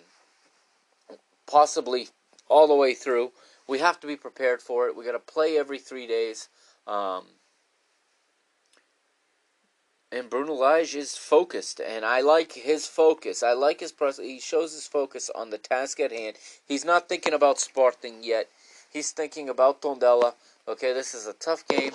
[1.47, 2.09] possibly
[2.49, 3.33] all the way through.
[3.67, 4.95] We have to be prepared for it.
[4.95, 6.49] We got to play every three days.
[6.87, 7.25] Um,
[10.13, 13.43] and Bruno Lage is focused, and I like his focus.
[13.43, 16.37] I like his pres- He shows his focus on the task at hand.
[16.65, 18.49] He's not thinking about Sporting yet.
[18.97, 20.33] He's thinking about Tondela.
[20.67, 21.93] Okay, this is a tough game,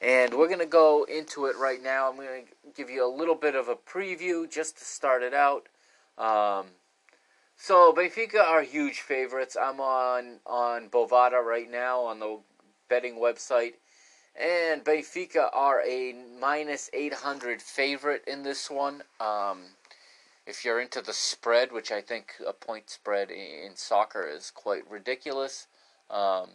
[0.00, 2.08] and we're gonna go into it right now.
[2.08, 5.66] I'm gonna give you a little bit of a preview just to start it out.
[6.16, 6.66] Um,
[7.56, 9.56] so Benfica are huge favorites.
[9.60, 12.38] I'm on on Bovada right now on the
[12.88, 13.72] betting website,
[14.36, 19.02] and Benfica are a minus 800 favorite in this one.
[19.18, 19.64] Um,
[20.46, 24.88] if you're into the spread, which I think a point spread in soccer is quite
[24.88, 25.66] ridiculous,
[26.10, 26.50] um,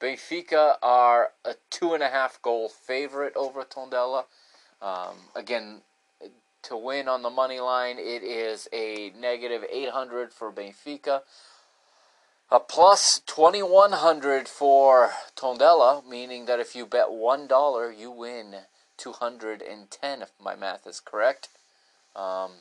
[0.00, 4.24] Benfica are a two and a half goal favorite over Tondela.
[4.80, 5.82] Um, again,
[6.62, 11.22] to win on the money line, it is a negative 800 for Benfica.
[12.50, 18.54] A plus 2100 for Tondela, meaning that if you bet $1, you win
[18.96, 21.48] 210 if my math is correct.
[22.16, 22.52] Um,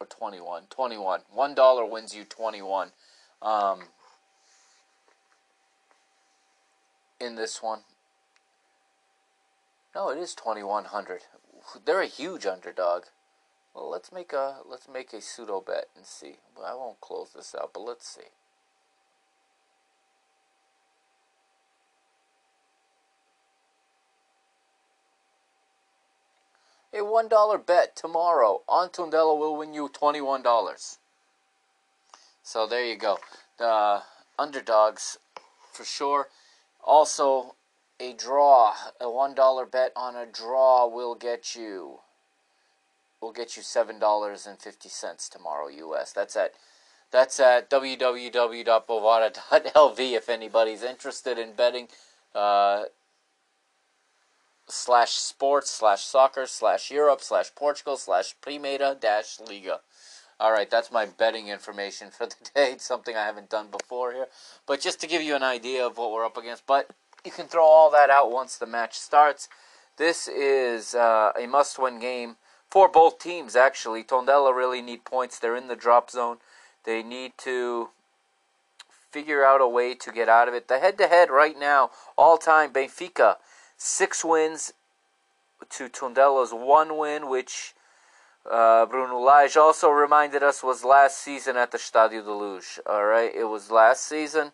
[0.00, 0.64] or 21.
[0.70, 1.20] 21.
[1.36, 2.90] $1 wins you 21.
[3.42, 3.80] Um,
[7.20, 7.80] in this one.
[9.94, 11.22] No, it is 2100
[11.84, 13.04] they're a huge underdog.
[13.74, 16.36] Well, let's make a let's make a pseudo bet and see.
[16.56, 18.28] Well, I won't close this out, but let's see.
[26.94, 30.98] A one dollar bet tomorrow on will win you twenty one dollars.
[32.42, 33.18] So there you go.
[33.58, 34.02] The
[34.38, 35.18] underdogs
[35.72, 36.28] for sure.
[36.86, 37.56] Also,
[37.98, 41.98] a draw, a one dollar bet on a draw will get you
[43.20, 46.12] will get you seven dollars and fifty cents tomorrow US.
[46.12, 46.52] That's at
[47.10, 51.88] that's at www.bovada.lv if anybody's interested in betting
[52.34, 52.82] uh,
[54.68, 59.80] slash sports slash soccer slash Europe slash Portugal slash Primera dash Liga.
[60.38, 62.72] All right, that's my betting information for the day.
[62.72, 64.26] It's something I haven't done before here,
[64.66, 66.66] but just to give you an idea of what we're up against.
[66.66, 66.90] But
[67.24, 69.48] you can throw all that out once the match starts.
[69.96, 72.36] This is uh, a must win game
[72.68, 74.04] for both teams, actually.
[74.04, 75.38] Tondela really need points.
[75.38, 76.36] They're in the drop zone.
[76.84, 77.88] They need to
[79.10, 80.68] figure out a way to get out of it.
[80.68, 83.36] The head to head right now, all time, Benfica,
[83.78, 84.74] six wins
[85.70, 87.74] to Tondela's one win, which
[88.50, 92.78] uh, Bruno Lage also reminded us was last season at the Stadio de Luz.
[92.86, 94.52] All right, it was last season.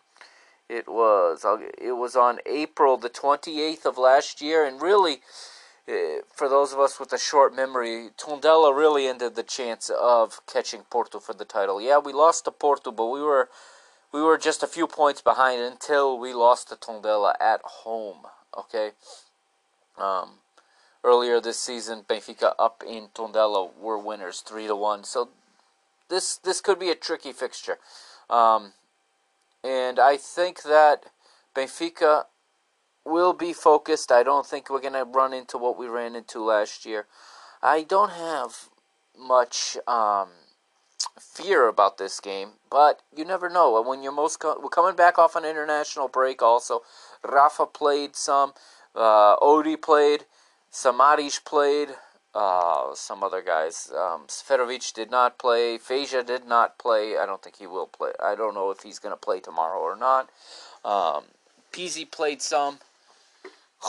[0.69, 1.45] It was
[1.77, 5.21] it was on April the 28th of last year, and really,
[5.87, 10.41] eh, for those of us with a short memory, Tondela really ended the chance of
[10.47, 11.81] catching Porto for the title.
[11.81, 13.49] Yeah, we lost to Porto, but we were
[14.11, 18.25] we were just a few points behind until we lost to Tondela at home.
[18.57, 18.91] Okay.
[19.97, 20.39] Um,
[21.03, 25.03] earlier this season, Benfica up in Tondela were winners three to one.
[25.03, 25.29] So
[26.09, 27.77] this this could be a tricky fixture.
[28.29, 28.73] Um,
[29.63, 31.05] and I think that
[31.55, 32.25] Benfica
[33.05, 34.11] will be focused.
[34.11, 37.05] I don't think we're going to run into what we ran into last year.
[37.61, 38.69] I don't have
[39.17, 40.29] much um,
[41.19, 43.81] fear about this game, but you never know.
[43.81, 46.81] When you're most co- we're coming back off an international break, also
[47.23, 48.53] Rafa played some,
[48.95, 50.25] uh, Odi played,
[50.73, 51.89] Samaris played
[52.33, 53.91] uh, some other guys.
[53.95, 55.77] Um, Seferovic did not play.
[55.77, 57.15] Fejsa did not play.
[57.15, 58.09] I don't think he will play.
[58.19, 60.31] I don't know if he's going to play tomorrow or not.
[60.83, 61.25] Um,
[61.71, 62.79] Pizzi played some.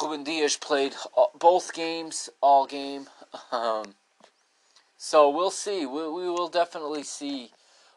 [0.02, 0.94] Ruben Dias played
[1.38, 3.06] both games, all game.
[3.50, 3.94] Um,
[4.98, 5.86] so we'll see.
[5.86, 7.50] We, we will definitely see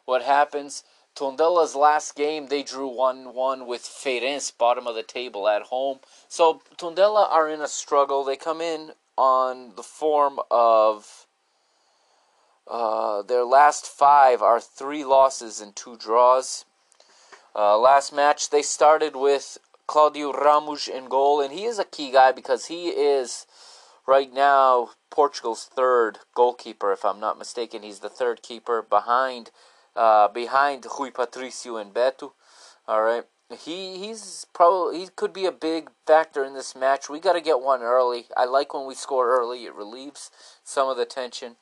[0.06, 0.82] what happens.
[1.18, 5.98] Tondela's last game, they drew 1 1 with Feirense, bottom of the table at home.
[6.28, 8.22] So Tondela are in a struggle.
[8.22, 11.26] They come in on the form of
[12.68, 16.64] uh, their last five are three losses and two draws.
[17.52, 19.58] Uh, last match, they started with
[19.88, 23.44] Claudio Ramos in goal, and he is a key guy because he is
[24.06, 27.82] right now Portugal's third goalkeeper, if I'm not mistaken.
[27.82, 29.50] He's the third keeper behind
[29.98, 32.32] uh, behind Rui Patricio and Beto.
[32.86, 33.24] All right.
[33.50, 37.08] He he's probably he could be a big factor in this match.
[37.08, 38.26] We got to get one early.
[38.36, 39.64] I like when we score early.
[39.64, 40.30] It relieves
[40.62, 41.56] some of the tension.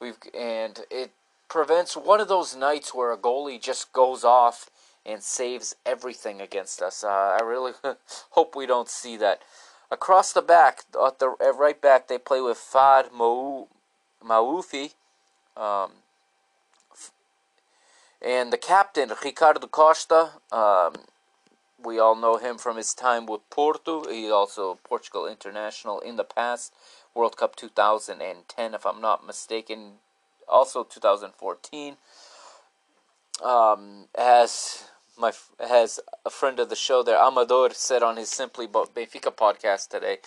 [0.00, 1.10] We've and it
[1.48, 4.70] prevents one of those nights where a goalie just goes off
[5.04, 7.04] and saves everything against us.
[7.04, 7.72] Uh, I really
[8.30, 9.42] hope we don't see that.
[9.90, 13.68] Across the back, at the at right back, they play with Fahd Mau,
[14.24, 14.94] Moufi,
[15.56, 15.90] um,
[18.22, 20.30] and the captain Ricardo Costa.
[20.52, 20.94] Um,
[21.84, 24.04] we all know him from his time with Porto.
[24.08, 26.72] He's also Portugal international in the past,
[27.14, 29.94] World Cup 2010, if I'm not mistaken.
[30.48, 31.96] Also 2014.
[33.42, 34.84] Um, as
[35.18, 39.88] my has a friend of the show there, Amador, said on his Simply Benfica podcast
[39.88, 40.18] today,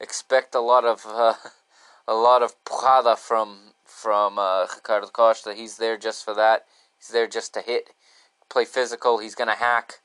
[0.00, 1.34] expect a lot of uh,
[2.08, 5.54] a lot of porrada from from uh, Ricardo Costa.
[5.54, 6.66] He's there just for that.
[6.98, 7.90] He's there just to hit,
[8.48, 9.18] play physical.
[9.18, 10.00] He's gonna hack.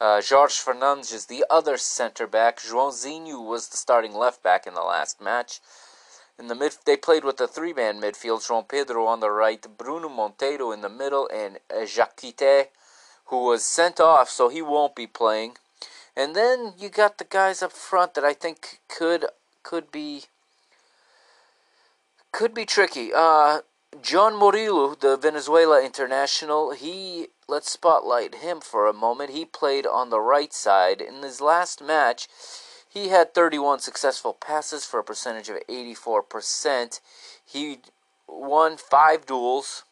[0.00, 2.58] Uh, Jorge Fernandes is the other center back.
[2.58, 5.60] Joãozinho was the starting left back in the last match.
[6.38, 10.08] In the mid, they played with a three-man midfield: João Pedro on the right, Bruno
[10.08, 12.66] Monteiro in the middle, and uh, Jaquité,
[13.26, 15.56] who was sent off, so he won't be playing.
[16.14, 19.26] And then you got the guys up front that I think could
[19.62, 20.24] could be
[22.32, 23.12] could be tricky.
[23.14, 23.60] Uh,
[24.02, 29.30] Jhon Murillo, the Venezuela international, he let's spotlight him for a moment.
[29.30, 32.28] He played on the right side in his last match.
[32.88, 37.00] He had 31 successful passes for a percentage of 84%.
[37.44, 37.78] He
[38.28, 39.84] won 5 duels.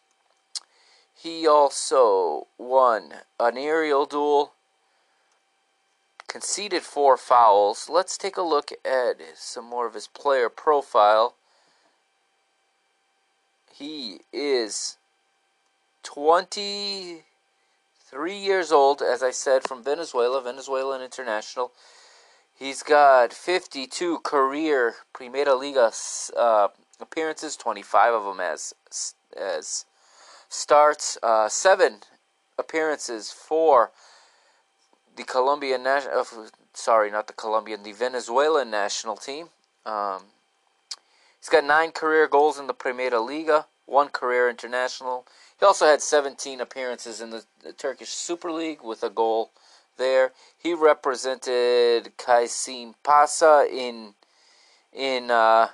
[1.15, 4.53] He also won an aerial duel,
[6.29, 7.89] conceded 4 fouls.
[7.89, 11.37] Let's take a look at some more of his player profile.
[13.77, 14.99] He is
[16.05, 21.73] 23 years old, as I said, from Venezuela, Venezuelan international.
[22.57, 25.91] He's got 52 career Primera Liga
[26.37, 26.69] uh,
[27.01, 28.75] appearances, 25 of them as
[29.37, 29.87] as
[30.49, 32.03] starts, uh, seven
[32.57, 33.91] appearances for
[35.17, 36.21] the Colombian national.
[36.21, 36.25] Uh,
[36.75, 39.49] sorry, not the Colombian, the Venezuelan national team.
[39.85, 40.27] Um,
[41.45, 45.27] He's got nine career goals in the Primera Liga, one career international.
[45.61, 49.51] He also had 17 appearances in the, the Turkish Super League with a goal
[49.99, 50.33] there.
[50.57, 54.15] He represented Kasımpaşa in
[54.91, 55.69] in uh,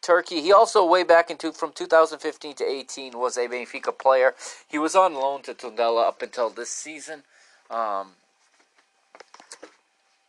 [0.00, 0.42] Turkey.
[0.42, 4.36] He also way back into from 2015 to 18 was a Benfica player.
[4.68, 7.24] He was on loan to Tondela up until this season.
[7.68, 8.12] Um,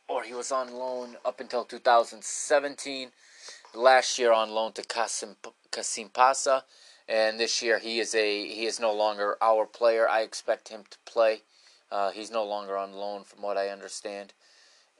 [0.07, 3.11] or he was on loan up until 2017
[3.73, 5.35] last year on loan to Kasim
[5.71, 6.63] Kasımpaşa,
[7.07, 10.07] and this year he is a he is no longer our player.
[10.07, 11.41] I expect him to play.
[11.91, 14.33] Uh, he's no longer on loan, from what I understand,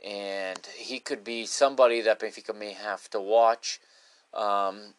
[0.06, 3.80] and he could be somebody that Benfica may have to watch.
[4.34, 4.94] Um,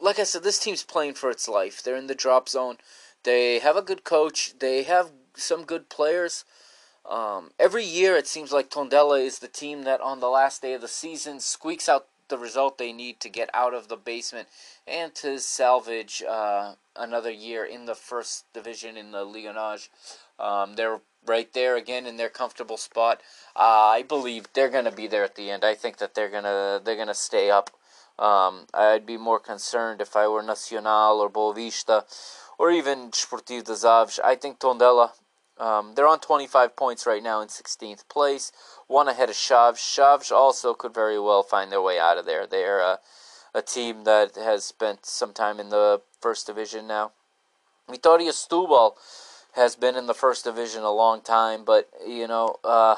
[0.00, 1.82] like I said, this team's playing for its life.
[1.82, 2.78] They're in the drop zone.
[3.22, 4.54] They have a good coach.
[4.58, 6.44] They have some good players.
[7.08, 10.72] Um, every year, it seems like Tondela is the team that on the last day
[10.72, 14.48] of the season squeaks out the result they need to get out of the basement
[14.86, 19.78] and to salvage uh, another year in the first division in the Liga
[20.38, 23.20] Um, they're right there again in their comfortable spot.
[23.56, 25.64] Uh, I believe they're going to be there at the end.
[25.64, 27.70] I think that they're going to they're going to stay up.
[28.18, 32.04] Um, I'd be more concerned if I were Nacional or Boavista
[32.58, 34.20] or even Sportivo de Aves.
[34.22, 35.10] I think Tondela
[35.58, 38.50] um, they're on 25 points right now in 16th place,
[38.86, 39.76] one ahead of Chaves.
[39.76, 42.46] Chaves also could very well find their way out of there.
[42.46, 42.96] They're uh,
[43.54, 47.12] a team that has spent some time in the first division now.
[47.88, 48.94] Vitoria Setúbal
[49.54, 52.96] has been in the first division a long time, but you know uh,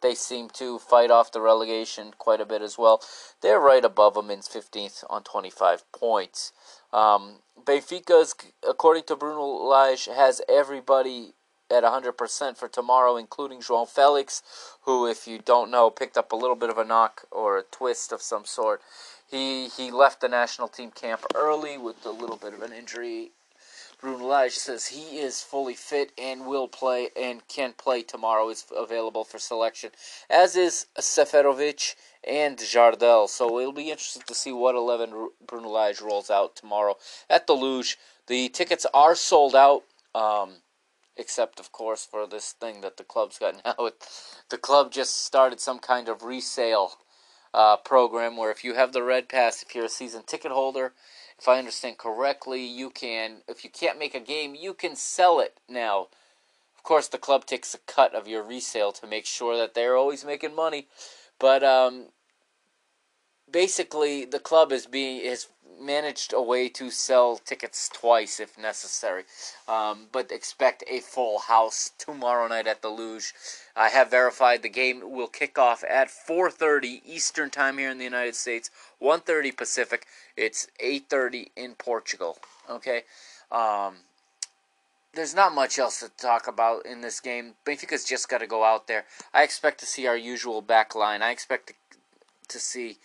[0.00, 3.02] they seem to fight off the relegation quite a bit as well.
[3.42, 6.52] They're right above them in 15th on 25 points.
[6.92, 8.32] Um, Benfica,
[8.66, 11.34] according to Bruno Lage, has everybody
[11.70, 14.42] at 100% for tomorrow, including João Felix,
[14.82, 17.62] who, if you don't know, picked up a little bit of a knock or a
[17.62, 18.80] twist of some sort.
[19.30, 23.32] He he left the national team camp early with a little bit of an injury.
[24.00, 28.48] Bruno Lage says he is fully fit and will play and can play tomorrow.
[28.48, 29.90] Is available for selection,
[30.30, 33.28] as is Seferovic and Jardel.
[33.28, 36.96] So it'll be interesting to see what eleven Bruno Lage rolls out tomorrow
[37.28, 37.96] at the Luz.
[38.28, 39.82] The tickets are sold out.
[40.14, 40.62] Um,
[41.18, 43.90] except of course for this thing that the club's got now.
[44.50, 46.92] the club just started some kind of resale
[47.52, 50.92] uh, program where if you have the red pass, if you're a season ticket holder,
[51.38, 55.40] if I understand correctly, you can, if you can't make a game, you can sell
[55.40, 56.08] it now.
[56.76, 59.96] Of course, the club takes a cut of your resale to make sure that they're
[59.96, 60.88] always making money.
[61.38, 62.06] But um,
[63.50, 65.48] basically, the club is being is
[65.80, 69.24] managed a way to sell tickets twice if necessary.
[69.66, 73.32] Um, but expect a full house tomorrow night at the Luz.
[73.76, 78.04] I have verified the game will kick off at 4:30 Eastern Time here in the
[78.04, 78.70] United States,
[79.00, 80.06] 1:30 Pacific.
[80.36, 82.38] It's 8:30 in Portugal.
[82.68, 83.04] Okay.
[83.50, 83.98] Um,
[85.14, 87.54] there's not much else to talk about in this game.
[87.64, 89.04] Benfica's just got to go out there.
[89.32, 91.22] I expect to see our usual back line.
[91.22, 91.74] I expect to,
[92.48, 92.98] to see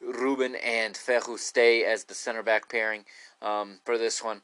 [0.00, 3.04] Ruben and Ferro stay as the center back pairing
[3.40, 4.42] um, for this one.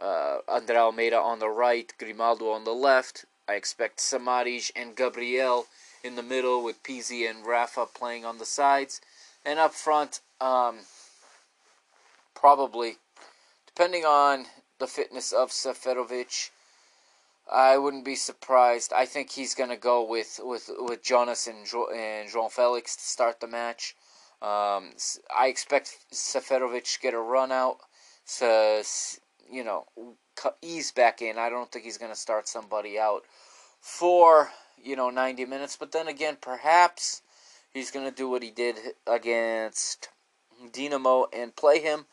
[0.00, 3.24] Uh, Andre Almeida on the right, Grimaldo on the left.
[3.48, 5.66] I expect Samaris and Gabriel
[6.02, 9.00] in the middle with Pizzi and Rafa playing on the sides.
[9.44, 10.78] And up front, um,
[12.34, 12.96] probably,
[13.66, 14.46] depending on
[14.78, 16.50] the fitness of Seferovic,
[17.50, 18.92] I wouldn't be surprised.
[18.92, 22.96] I think he's going to go with, with, with Jonas and, jo- and João Felix
[22.96, 23.94] to start the match.
[24.42, 24.92] Um,
[25.34, 27.78] I expect Seferovic to get a run out
[28.38, 28.84] to,
[29.50, 29.86] you know,
[30.62, 31.38] ease back in.
[31.38, 33.22] I don't think he's going to start somebody out
[33.80, 34.50] for,
[34.82, 35.76] you know, 90 minutes.
[35.76, 37.22] But then again, perhaps
[37.72, 38.76] he's going to do what he did
[39.06, 40.08] against
[40.72, 42.06] Dinamo and play him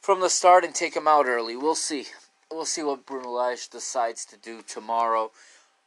[0.00, 1.56] from the start and take him out early.
[1.56, 2.06] We'll see.
[2.50, 5.32] We'll see what Bruno Lage decides to do tomorrow.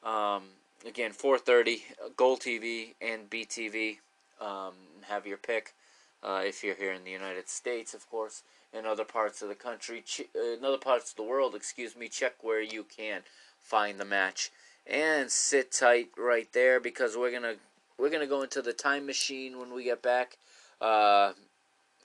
[0.04, 0.44] Um,
[0.86, 1.84] again, 4:30,
[2.16, 4.00] GolTV and BTV.
[4.40, 4.74] Um,
[5.08, 5.74] have your pick.
[6.24, 9.56] Uh, if you're here in the United States, of course, in other parts of the
[9.56, 10.04] country,
[10.36, 13.22] uh, in other parts of the world, excuse me, check where you can
[13.62, 14.52] find the match
[14.86, 17.56] and sit tight right there because we're gonna
[17.98, 20.38] we're gonna go into the time machine when we get back.
[20.82, 21.34] Uh,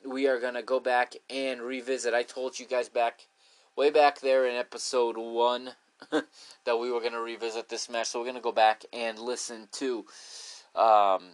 [0.04, 2.14] we are gonna go back and revisit.
[2.14, 3.26] I told you guys back
[3.76, 5.70] way back there in episode one
[6.10, 10.04] that we were gonna revisit this match, so we're gonna go back and listen to.
[10.74, 11.30] Um,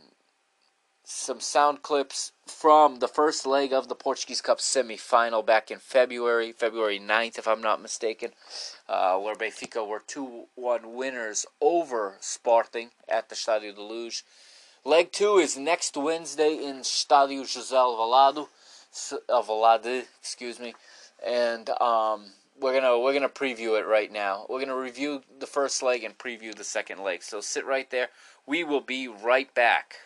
[1.11, 6.53] some sound clips from the first leg of the Portuguese Cup semi-final back in February,
[6.53, 8.33] February 9th, if I'm not mistaken,
[8.91, 14.23] uh, where Benfica were 2-1 winners over Sporting at the Stadio de Luz.
[14.85, 18.47] Leg 2 is next Wednesday in Stadio José Alvalade,
[19.31, 20.75] Alvalade, excuse me,
[21.27, 24.45] and um, we're gonna we're gonna preview it right now.
[24.49, 27.23] We're gonna review the first leg and preview the second leg.
[27.23, 28.09] So sit right there.
[28.47, 29.97] We will be right back.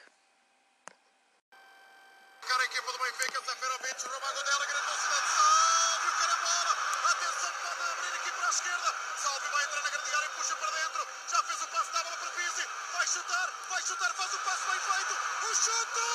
[2.48, 6.76] Cara a equipa do Benfica, Seferovic, roubando dela, grande velocidade, Sálvio, carambola,
[7.12, 10.70] atenção, pode abrir aqui para a esquerda, Sálvio vai entrar na grande área, puxa para
[10.72, 14.38] dentro, já fez o passe da bola para Pizzi, vai chutar, vai chutar, faz o
[14.40, 16.11] passe bem feito, o chute,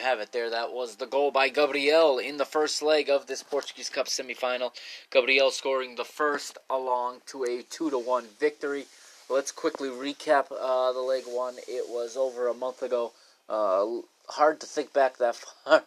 [0.00, 0.32] have it.
[0.32, 4.06] There, that was the goal by Gabriel in the first leg of this Portuguese Cup
[4.06, 4.72] semifinal.
[5.10, 8.86] Gabriel scoring the first along to a two to one victory.
[9.28, 11.54] Let's quickly recap uh, the leg one.
[11.68, 13.12] It was over a month ago.
[13.48, 15.84] Uh, hard to think back that far,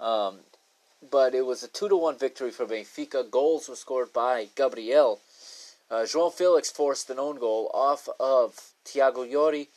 [0.00, 0.40] um,
[1.10, 3.28] but it was a two to one victory for Benfica.
[3.28, 5.20] Goals were scored by Gabriel.
[5.90, 9.68] Uh, João Felix forced an own goal off of Tiago Ilori,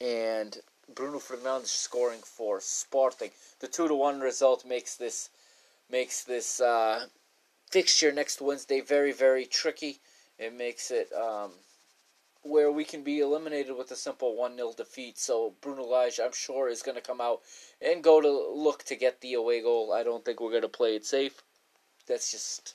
[0.00, 0.58] and
[0.94, 3.30] Bruno Fernandes scoring for Sporting.
[3.60, 5.30] The two to one result makes this
[5.90, 7.06] makes this uh,
[7.70, 10.00] fixture next Wednesday very very tricky.
[10.38, 11.52] It makes it um,
[12.42, 15.18] where we can be eliminated with a simple one 0 defeat.
[15.18, 17.40] So Bruno Lage, I'm sure, is going to come out
[17.80, 19.92] and go to look to get the away goal.
[19.92, 21.42] I don't think we're going to play it safe.
[22.06, 22.74] That's just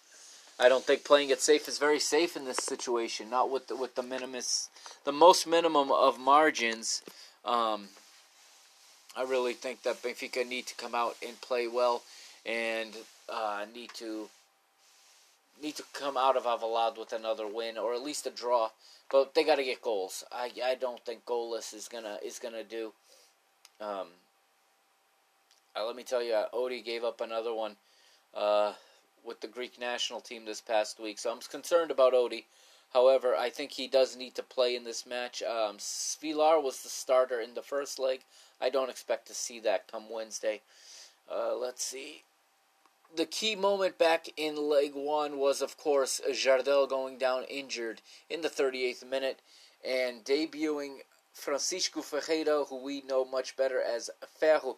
[0.58, 3.30] I don't think playing it safe is very safe in this situation.
[3.30, 4.70] Not with the, with the minimus,
[5.04, 7.02] the most minimum of margins.
[7.44, 7.90] Um,
[9.16, 12.04] I really think that Benfica need to come out and play well,
[12.46, 12.92] and
[13.30, 14.30] uh, need to
[15.62, 18.70] need to come out of Alvalade with another win or at least a draw.
[19.10, 20.24] But they got to get goals.
[20.32, 22.92] I I don't think goalless is gonna is gonna do.
[23.80, 24.08] Um,
[25.76, 27.76] uh, let me tell you, uh, Odi gave up another one
[28.34, 28.74] uh,
[29.26, 32.46] with the Greek national team this past week, so I'm concerned about Odi.
[32.96, 35.44] However, I think he does need to play in this match.
[35.44, 38.22] Um, Svilar was the starter in the first leg.
[38.62, 40.62] I don't expect to see that come Wednesday.
[41.30, 42.24] Uh, let's see.
[43.14, 48.40] The key moment back in leg one was, of course, Jardel going down injured in
[48.40, 49.42] the 38th minute
[49.86, 51.00] and debuting
[51.34, 54.78] Francisco Ferreira, who we know much better as Ferro,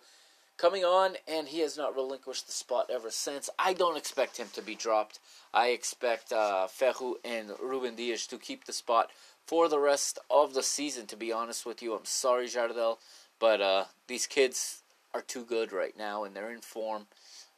[0.57, 3.49] coming on, and he has not relinquished the spot ever since.
[3.57, 5.19] I don't expect him to be dropped.
[5.53, 9.11] I expect uh, Ferro and Ruben Dias to keep the spot
[9.45, 11.93] for the rest of the season, to be honest with you.
[11.93, 12.97] I'm sorry, Jardel,
[13.39, 14.81] but uh, these kids
[15.13, 17.07] are too good right now, and they're in form.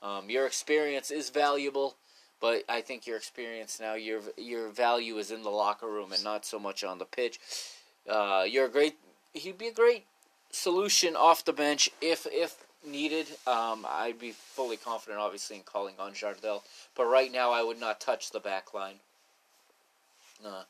[0.01, 1.95] Um, your experience is valuable,
[2.39, 6.23] but I think your experience now, your your value is in the locker room and
[6.23, 7.39] not so much on the pitch.
[8.07, 8.97] Uh, you're a great.
[9.33, 10.05] He'd be a great
[10.51, 12.55] solution off the bench if if
[12.85, 13.27] needed.
[13.47, 16.63] Um, I'd be fully confident, obviously, in calling on Jardel.
[16.95, 18.95] But right now, I would not touch the back line.
[20.45, 20.63] Uh,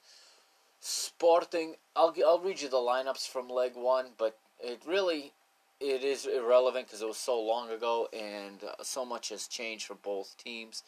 [0.81, 5.33] Sporting, I'll I'll read you the lineups from leg one, but it really
[5.81, 9.85] it is irrelevant because it was so long ago and uh, so much has changed
[9.85, 10.83] for both teams.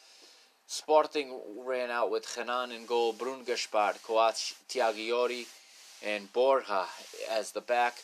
[0.65, 5.45] Sporting ran out with Renan in goal, Bruno Gaspar, Coates, Tiago Ilori,
[6.05, 6.85] and Borja
[7.29, 7.95] as the back.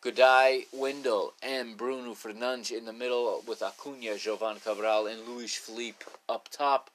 [0.00, 6.06] Gudelj, Wendel, and Bruno Fernandes in the middle with Acuna, Jovane Cabral, and Luiz Phellype
[6.28, 6.90] up top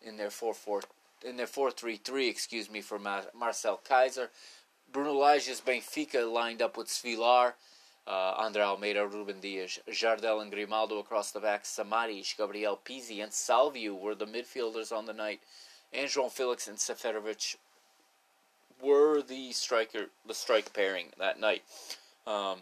[0.00, 0.82] in their 4 4
[1.24, 4.28] in their 4 3 3, excuse me, for Mar- Marcel Keizer.
[4.92, 7.54] Bruno Lage's Benfica lined up with Svilar,
[8.06, 11.64] uh, Andre Almeida, Ruben Dias, Jardel, and Grimaldo across the back.
[11.64, 15.40] Samaris, Gabriel Pizzi, and Salvio were the midfielders on the night.
[15.92, 17.56] And João Felix and Seferovic
[18.80, 21.64] were the striker, the strike pairing that night.
[22.26, 22.58] Um,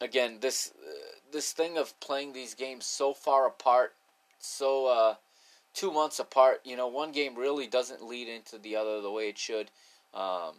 [0.00, 3.94] again, this uh, this thing of playing these games so far apart,
[4.38, 5.14] so uh,
[5.74, 9.28] two months apart, you know, one game really doesn't lead into the other the way
[9.28, 9.70] it should.
[10.14, 10.54] Um,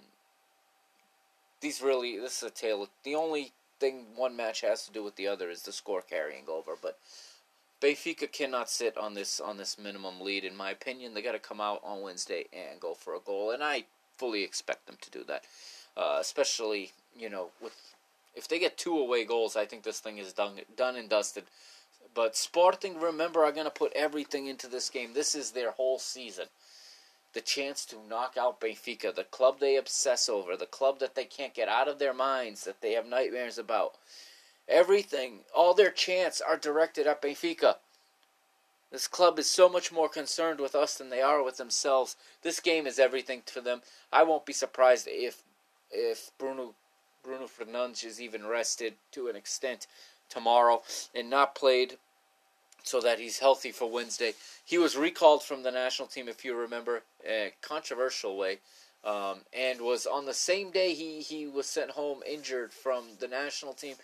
[1.61, 2.87] these really, this is a tale.
[3.03, 6.45] The only thing one match has to do with the other is the score carrying
[6.47, 6.97] over, but.
[7.81, 10.45] Benfica cannot sit on this on this minimum lead.
[10.45, 13.51] In my opinion, they got to come out on Wednesday and go for a goal,
[13.51, 13.83] and I
[14.17, 15.43] fully expect them to do that.
[15.97, 17.92] Uh, especially, you know, with
[18.35, 21.45] if they get two away goals, I think this thing is done done and dusted.
[22.13, 25.13] But Sporting, remember, are going to put everything into this game.
[25.13, 26.45] This is their whole season.
[27.33, 31.25] The chance to knock out Benfica, the club they obsess over, the club that they
[31.25, 33.95] can't get out of their minds, that they have nightmares about.
[34.67, 37.77] Everything, all their chants are directed at Benfica.
[38.91, 42.15] This club is so much more concerned with us than they are with themselves.
[42.43, 43.81] This game is everything to them.
[44.11, 45.41] I won't be surprised if
[45.89, 46.75] if Bruno
[47.23, 49.87] Bruno Fernandes is even rested to an extent
[50.29, 50.81] tomorrow
[51.15, 51.97] and not played
[52.83, 54.33] so that he's healthy for Wednesday.
[54.63, 58.59] He was recalled from the national team, if you remember, a controversial way,
[59.05, 63.27] um, and was on the same day he, he was sent home injured from the
[63.27, 63.95] national team.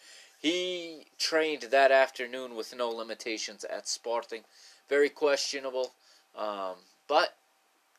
[0.41, 4.43] He trained that afternoon with no limitations at Sporting.
[4.87, 5.91] Very questionable,
[6.37, 6.75] um,
[7.07, 7.35] but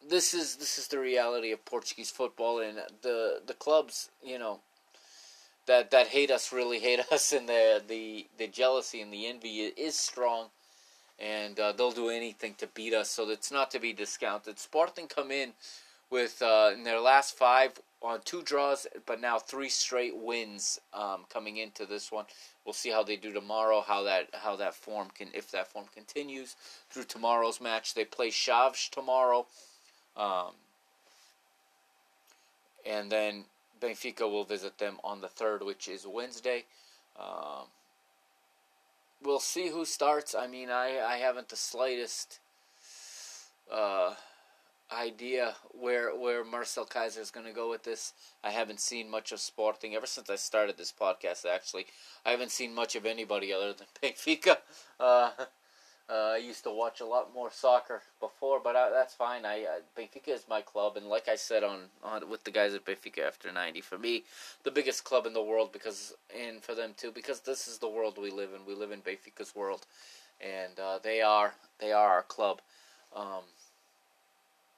[0.09, 4.61] this is this is the reality of Portuguese football, and the the clubs, you know,
[5.71, 9.61] that that hate us really hate us, and the the the jealousy and the envy
[9.61, 10.49] is strong,
[11.19, 13.09] and uh, they'll do anything to beat us.
[13.09, 14.59] So it's not to be discounted.
[14.59, 15.53] Sporting come in
[16.11, 21.25] with uh, in their last five on two draws, but now three straight wins um,
[21.33, 22.25] coming into this one.
[22.65, 23.85] We'll see how they do tomorrow.
[23.87, 26.57] How that how that form can if that form continues
[26.91, 27.95] through tomorrow's match.
[27.95, 29.47] They play Chaves tomorrow,
[30.17, 30.55] um,
[32.85, 33.45] and then
[33.81, 36.65] Benfica will visit them on the third, which is Wednesday.
[37.19, 37.67] Um,
[39.23, 40.35] we'll see who starts.
[40.35, 42.41] I mean, I I haven't the slightest.
[43.71, 44.15] Uh,
[44.93, 48.13] idea where where Marcel Keizer is going to go with this.
[48.43, 51.45] I haven't seen much of Sporting ever since I started this podcast.
[51.47, 51.87] Actually,
[52.25, 54.59] I haven't seen much of anybody other than Benfica.
[54.99, 55.31] Uh,
[56.11, 59.45] uh, I used to watch a lot more soccer before, but I, that's fine.
[59.45, 62.75] I uh, Benfica is my club, and like I said on, on with the guys
[62.75, 64.25] at Benfica after ninety, for me,
[64.65, 67.89] the biggest club in the world because and for them too because this is the
[67.89, 68.67] world we live in.
[68.67, 69.87] We live in Benfica's world,
[70.41, 72.61] and uh, they are they are our club.
[73.15, 73.45] Um,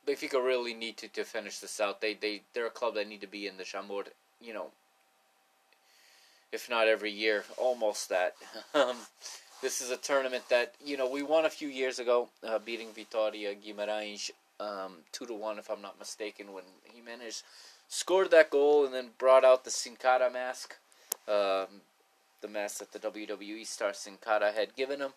[0.06, 2.02] Benfica really need to, to finish this out.
[2.02, 4.04] They they they're a club that need to be in the Jamor,
[4.40, 4.66] you know,
[6.52, 8.34] if not every year, almost that.
[9.62, 12.88] This is a tournament that you know we won a few years ago, uh, beating
[12.88, 17.44] Vitória Guimarães um, two to one, if I'm not mistaken, when Jimenez
[17.86, 20.74] scored that goal and then brought out the Sin Cara mask,
[21.28, 21.80] um,
[22.40, 25.12] the mask that the WWE star Sin Cara had given him,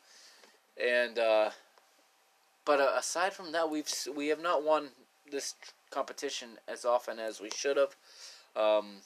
[0.80, 1.50] and uh,
[2.66, 4.89] but uh, aside from that, we've we have not won
[5.32, 5.56] this
[5.89, 7.96] competition as often as we should have.
[8.56, 8.98] Um,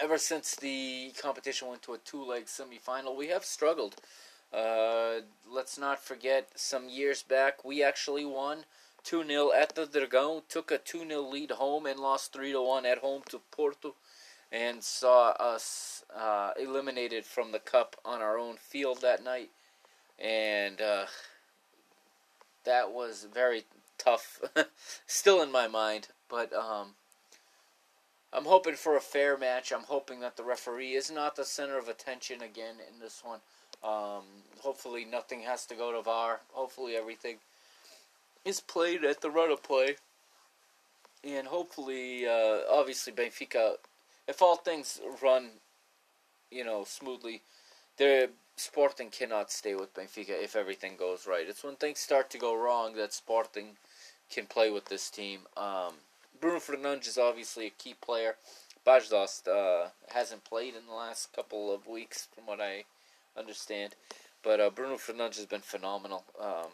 [0.00, 3.96] ever since the competition went to a two-leg semifinal, we have struggled.
[4.52, 8.64] Uh, let's not forget, some years back, we actually won
[9.04, 12.86] 2 0 at the Dragão, took a 2 0 lead home, and lost 3 1
[12.86, 13.94] at home to Porto,
[14.50, 19.50] and saw us uh, eliminated from the Cup on our own field that night.
[20.18, 21.06] And uh,
[22.64, 23.64] that was very
[23.98, 24.40] tough.
[25.06, 26.94] Still in my mind, but um,
[28.32, 29.72] I'm hoping for a fair match.
[29.72, 33.40] I'm hoping that the referee is not the center of attention again in this one.
[33.82, 34.24] Um,
[34.60, 36.40] hopefully, nothing has to go to VAR.
[36.52, 37.36] Hopefully, everything
[38.44, 39.96] is played at the run of play.
[41.24, 43.74] And hopefully, uh, obviously, Benfica,
[44.28, 45.50] if all things run,
[46.50, 47.42] you know, smoothly,
[47.96, 51.48] the Sporting cannot stay with Benfica if everything goes right.
[51.48, 53.76] It's when things start to go wrong that Sporting
[54.30, 55.40] can play with this team.
[55.56, 55.94] Um,
[56.40, 58.36] Bruno Fernandes is obviously a key player.
[58.84, 62.84] Bas Dost uh, hasn't played in the last couple of weeks, from what I
[63.36, 63.94] understand.
[64.42, 66.24] But uh, Bruno Fernandes has been phenomenal.
[66.40, 66.70] Um,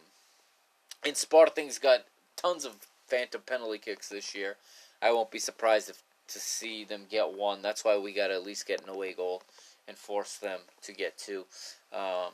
[1.05, 2.05] and Sporting's got
[2.37, 2.77] tons of
[3.09, 4.57] phantom penalty kicks this year.
[5.03, 7.63] I won't be surprised if to see them get one.
[7.63, 9.43] That's why we got to at least get an away goal
[9.87, 11.45] and force them to get two.
[11.93, 12.33] Um,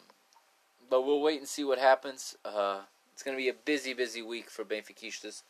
[0.89, 2.37] but we'll wait and see what happens.
[2.45, 2.81] Uh,
[3.13, 5.43] it's going to be a busy, busy week for Benfica.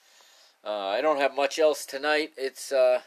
[0.65, 2.33] Uh, I don't have much else tonight.
[2.37, 3.01] It's uh,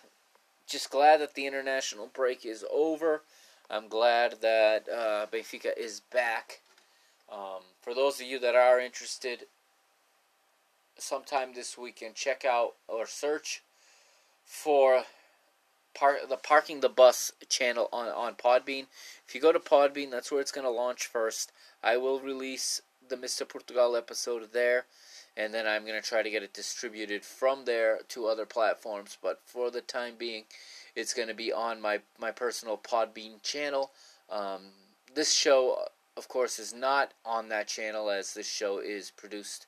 [0.67, 3.21] just glad that the international break is over.
[3.69, 6.61] I'm glad that uh, Benfica is back.
[7.31, 9.45] Um, for those of you that are interested,
[10.97, 13.63] sometime this weekend, check out or search
[14.43, 15.03] for
[16.29, 18.87] the parking the bus channel on on Podbean.
[19.27, 21.51] If you go to Podbean, that's where it's going to launch first.
[21.83, 23.47] I will release the Mr.
[23.47, 24.85] Portugal episode there,
[25.37, 29.17] and then I'm going to try to get it distributed from there to other platforms.
[29.21, 30.45] But for the time being,
[30.95, 33.91] it's going to be on my my personal Podbean channel.
[34.29, 34.61] Um,
[35.13, 39.67] this show, of course, is not on that channel as this show is produced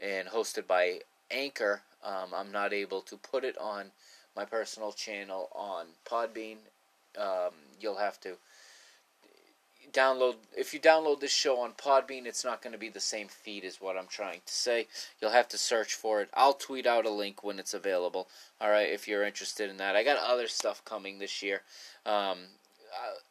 [0.00, 1.00] and hosted by
[1.30, 1.82] Anchor.
[2.04, 3.92] Um, I'm not able to put it on
[4.36, 6.56] my personal channel on Podbean.
[7.18, 8.36] Um, you'll have to
[9.94, 13.28] download if you download this show on Podbean, it's not going to be the same
[13.28, 14.88] feed as what I'm trying to say.
[15.20, 16.28] You'll have to search for it.
[16.34, 18.28] I'll tweet out a link when it's available.
[18.60, 19.96] All right, if you're interested in that.
[19.96, 21.62] I got other stuff coming this year.
[22.04, 22.38] Um,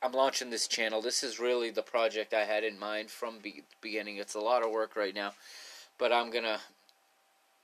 [0.02, 1.02] I'm launching this channel.
[1.02, 4.18] This is really the project I had in mind from the beginning.
[4.18, 5.34] It's a lot of work right now,
[5.98, 6.60] but I'm gonna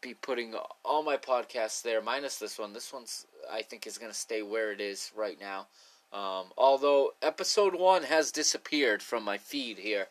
[0.01, 2.73] be putting all my podcasts there, minus this one.
[2.73, 5.67] This one's I think is gonna stay where it is right now.
[6.11, 10.07] Um, although episode one has disappeared from my feed here,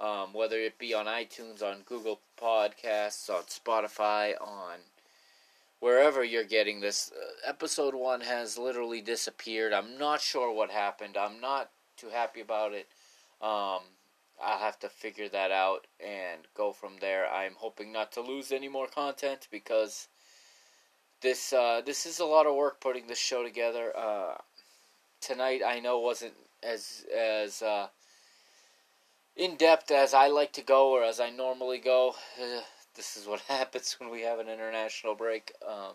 [0.00, 4.78] um, whether it be on iTunes, on Google Podcasts, on Spotify, on
[5.80, 9.72] wherever you're getting this, uh, episode one has literally disappeared.
[9.72, 11.16] I'm not sure what happened.
[11.16, 12.86] I'm not too happy about it.
[13.40, 13.80] Um,
[14.42, 17.30] I'll have to figure that out and go from there.
[17.30, 20.08] I'm hoping not to lose any more content because
[21.20, 23.96] this uh, this is a lot of work putting this show together.
[23.96, 24.34] Uh,
[25.22, 27.86] tonight I know wasn't as as uh,
[29.36, 32.14] in depth as I like to go or as I normally go.
[32.94, 35.52] this is what happens when we have an international break.
[35.66, 35.94] Um,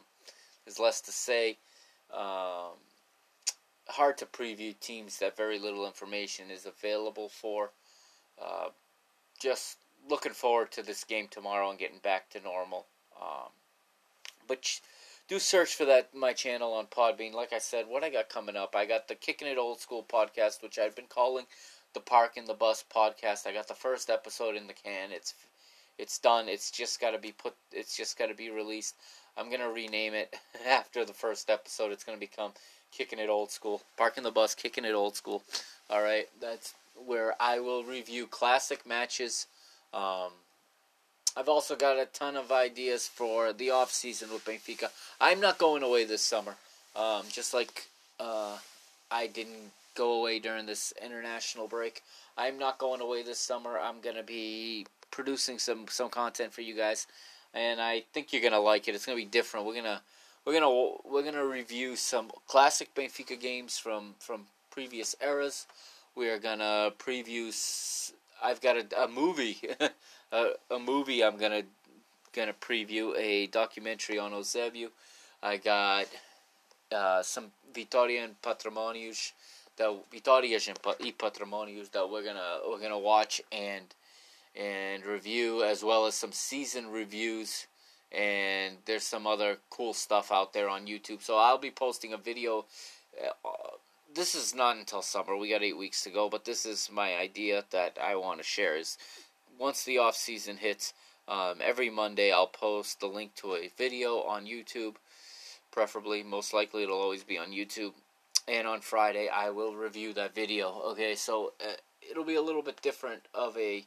[0.65, 1.57] there's less to say.
[2.11, 2.73] Um,
[3.87, 7.71] hard to preview teams that very little information is available for.
[8.41, 8.69] Uh,
[9.39, 9.77] just
[10.09, 12.85] looking forward to this game tomorrow and getting back to normal.
[13.21, 13.49] Um,
[14.47, 14.79] but
[15.27, 17.33] do search for that my channel on Podbean.
[17.33, 20.05] Like I said, what I got coming up, I got the Kicking It Old School
[20.07, 21.45] podcast, which I've been calling
[21.93, 23.47] the Parking the Bus podcast.
[23.47, 25.11] I got the first episode in the can.
[25.11, 25.33] It's
[25.97, 26.47] it's done.
[26.47, 27.55] It's just got to be put.
[27.71, 28.95] It's just got to be released.
[29.37, 30.35] I'm gonna rename it
[30.67, 31.91] after the first episode.
[31.91, 32.51] It's gonna become
[32.91, 33.81] Kicking It Old School.
[33.97, 35.43] Parking the Bus, Kicking It Old School.
[35.89, 36.73] All right, that's
[37.05, 39.47] where I will review classic matches.
[39.93, 40.31] Um,
[41.37, 44.89] I've also got a ton of ideas for the off season with Benfica.
[45.21, 46.55] I'm not going away this summer.
[46.95, 47.85] Um, just like
[48.19, 48.57] uh,
[49.11, 52.01] I didn't go away during this international break.
[52.37, 53.77] I'm not going away this summer.
[53.77, 57.05] I'm gonna be producing some some content for you guys,
[57.53, 58.95] and I think you're gonna like it.
[58.95, 59.67] It's gonna be different.
[59.67, 60.01] We're gonna
[60.43, 65.67] we're gonna we're gonna review some classic Benfica games from from previous eras.
[66.15, 67.53] We are gonna preview.
[68.43, 69.57] I've got a, a movie,
[70.31, 71.23] a, a movie.
[71.23, 71.63] I'm gonna
[72.33, 74.89] gonna preview a documentary on Eusebio.
[75.41, 76.07] I got
[76.91, 79.31] uh, some Vitória and Patrimonios
[79.77, 81.13] that Vitórias and e
[81.93, 83.85] that we're gonna we're gonna watch and
[84.55, 87.67] and review as well as some season reviews
[88.11, 91.21] and there's some other cool stuff out there on YouTube.
[91.21, 92.65] So I'll be posting a video.
[93.21, 93.77] Uh,
[94.15, 95.35] this is not until summer.
[95.35, 98.43] We got eight weeks to go, but this is my idea that I want to
[98.43, 98.77] share.
[98.77, 98.97] Is
[99.57, 100.93] once the off season hits,
[101.27, 104.95] um, every Monday I'll post the link to a video on YouTube.
[105.71, 107.93] Preferably, most likely it'll always be on YouTube.
[108.47, 110.81] And on Friday I will review that video.
[110.91, 111.73] Okay, so uh,
[112.09, 113.85] it'll be a little bit different of a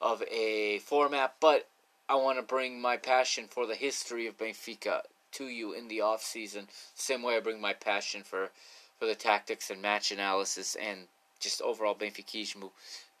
[0.00, 1.68] of a format, but
[2.08, 6.00] I want to bring my passion for the history of Benfica to you in the
[6.00, 6.68] off season.
[6.94, 8.50] Same way I bring my passion for
[8.98, 11.00] for the tactics and match analysis and
[11.38, 12.70] just overall Benfiquismo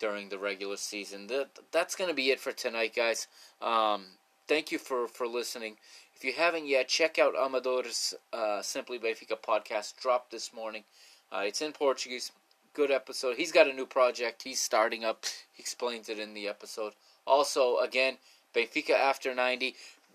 [0.00, 1.28] during the regular season.
[1.28, 3.28] That that's going to be it for tonight, guys.
[3.62, 4.06] Um,
[4.48, 5.76] thank you for for listening.
[6.16, 10.00] If you haven't yet, check out Amador's uh, Simply Benfica podcast.
[10.00, 10.84] Dropped this morning.
[11.30, 12.32] Uh, it's in Portuguese.
[12.74, 13.36] Good episode.
[13.36, 14.42] He's got a new project.
[14.42, 15.24] He's starting up.
[15.52, 16.92] He explains it in the episode.
[17.26, 18.18] Also, again,
[18.54, 19.74] Benfica after 90.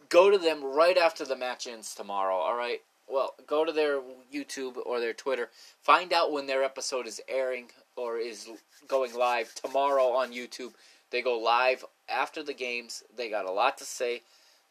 [0.10, 2.82] Go to them right after the match ends tomorrow, all right?
[3.08, 4.02] Well, go to their
[4.34, 5.50] YouTube or their Twitter.
[5.82, 8.50] Find out when their episode is airing or is
[8.88, 10.74] going live tomorrow on YouTube.
[11.12, 13.04] They go live after the games.
[13.16, 14.22] They got a lot to say.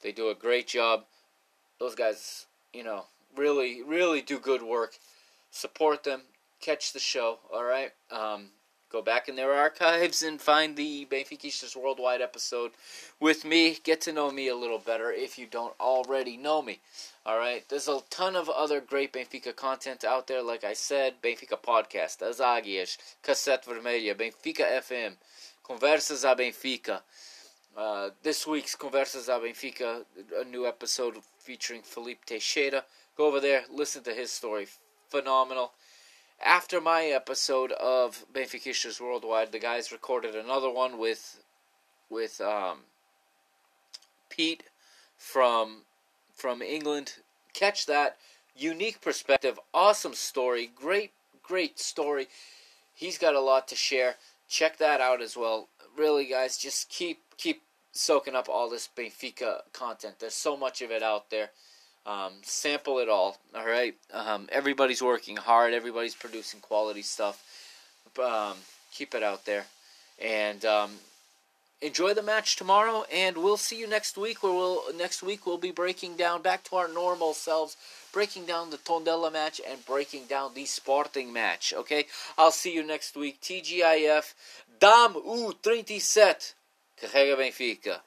[0.03, 1.05] They do a great job.
[1.79, 3.05] Those guys, you know,
[3.37, 4.99] really, really do good work.
[5.51, 6.22] Support them.
[6.61, 7.93] Catch the show, all right?
[8.11, 8.51] Um,
[8.95, 12.70] Go back in their archives and find the Benfiquistas Worldwide episode
[13.18, 13.76] with me.
[13.82, 16.78] Get to know me a little better if you don't already know me.
[17.26, 20.42] All right, there's a ton of other great Benfica content out there.
[20.42, 25.14] Like I said, Benfica Podcast, As Águias, Cassete Vermelha, Benfica FM,
[25.68, 27.01] Conversas a Benfica.
[27.76, 30.05] Uh, this week's Conversas a Benfica,
[30.40, 32.84] a new episode featuring Felipe Teixeira.
[33.16, 34.68] Go over there, listen to his story.
[35.09, 35.72] Phenomenal.
[36.43, 41.41] After my episode of Benfiquistas Worldwide, the guys recorded another one with
[42.11, 42.80] with um,
[44.28, 44.64] Pete
[45.16, 45.82] from
[46.35, 47.14] from England.
[47.53, 48.18] Catch that
[48.55, 51.12] unique perspective, awesome story, great
[51.43, 52.28] great story.
[52.95, 54.16] He's got a lot to share.
[54.49, 55.68] Check that out as well.
[55.97, 57.62] Really, guys, just keep keep
[57.93, 60.16] soaking up all this Benfica content.
[60.18, 61.51] There's so much of it out there.
[62.07, 63.39] Um, sample it all.
[63.55, 63.95] All right.
[64.13, 65.73] Um, everybody's working hard.
[65.73, 67.43] Everybody's producing quality stuff.
[68.23, 68.57] Um,
[68.93, 69.65] keep it out there,
[70.23, 70.93] and um,
[71.81, 73.05] enjoy the match tomorrow.
[73.13, 74.43] And we'll see you next week.
[74.43, 77.77] Where we'll next week we'll be breaking down back to our normal selves,
[78.13, 81.73] breaking down the Tondela match and breaking down the Sporting match.
[81.75, 82.07] Okay.
[82.37, 83.41] I'll see you next week.
[83.41, 84.35] TGIF.
[84.79, 86.37] Dam U 37.
[87.01, 88.01] Carrega Benfica.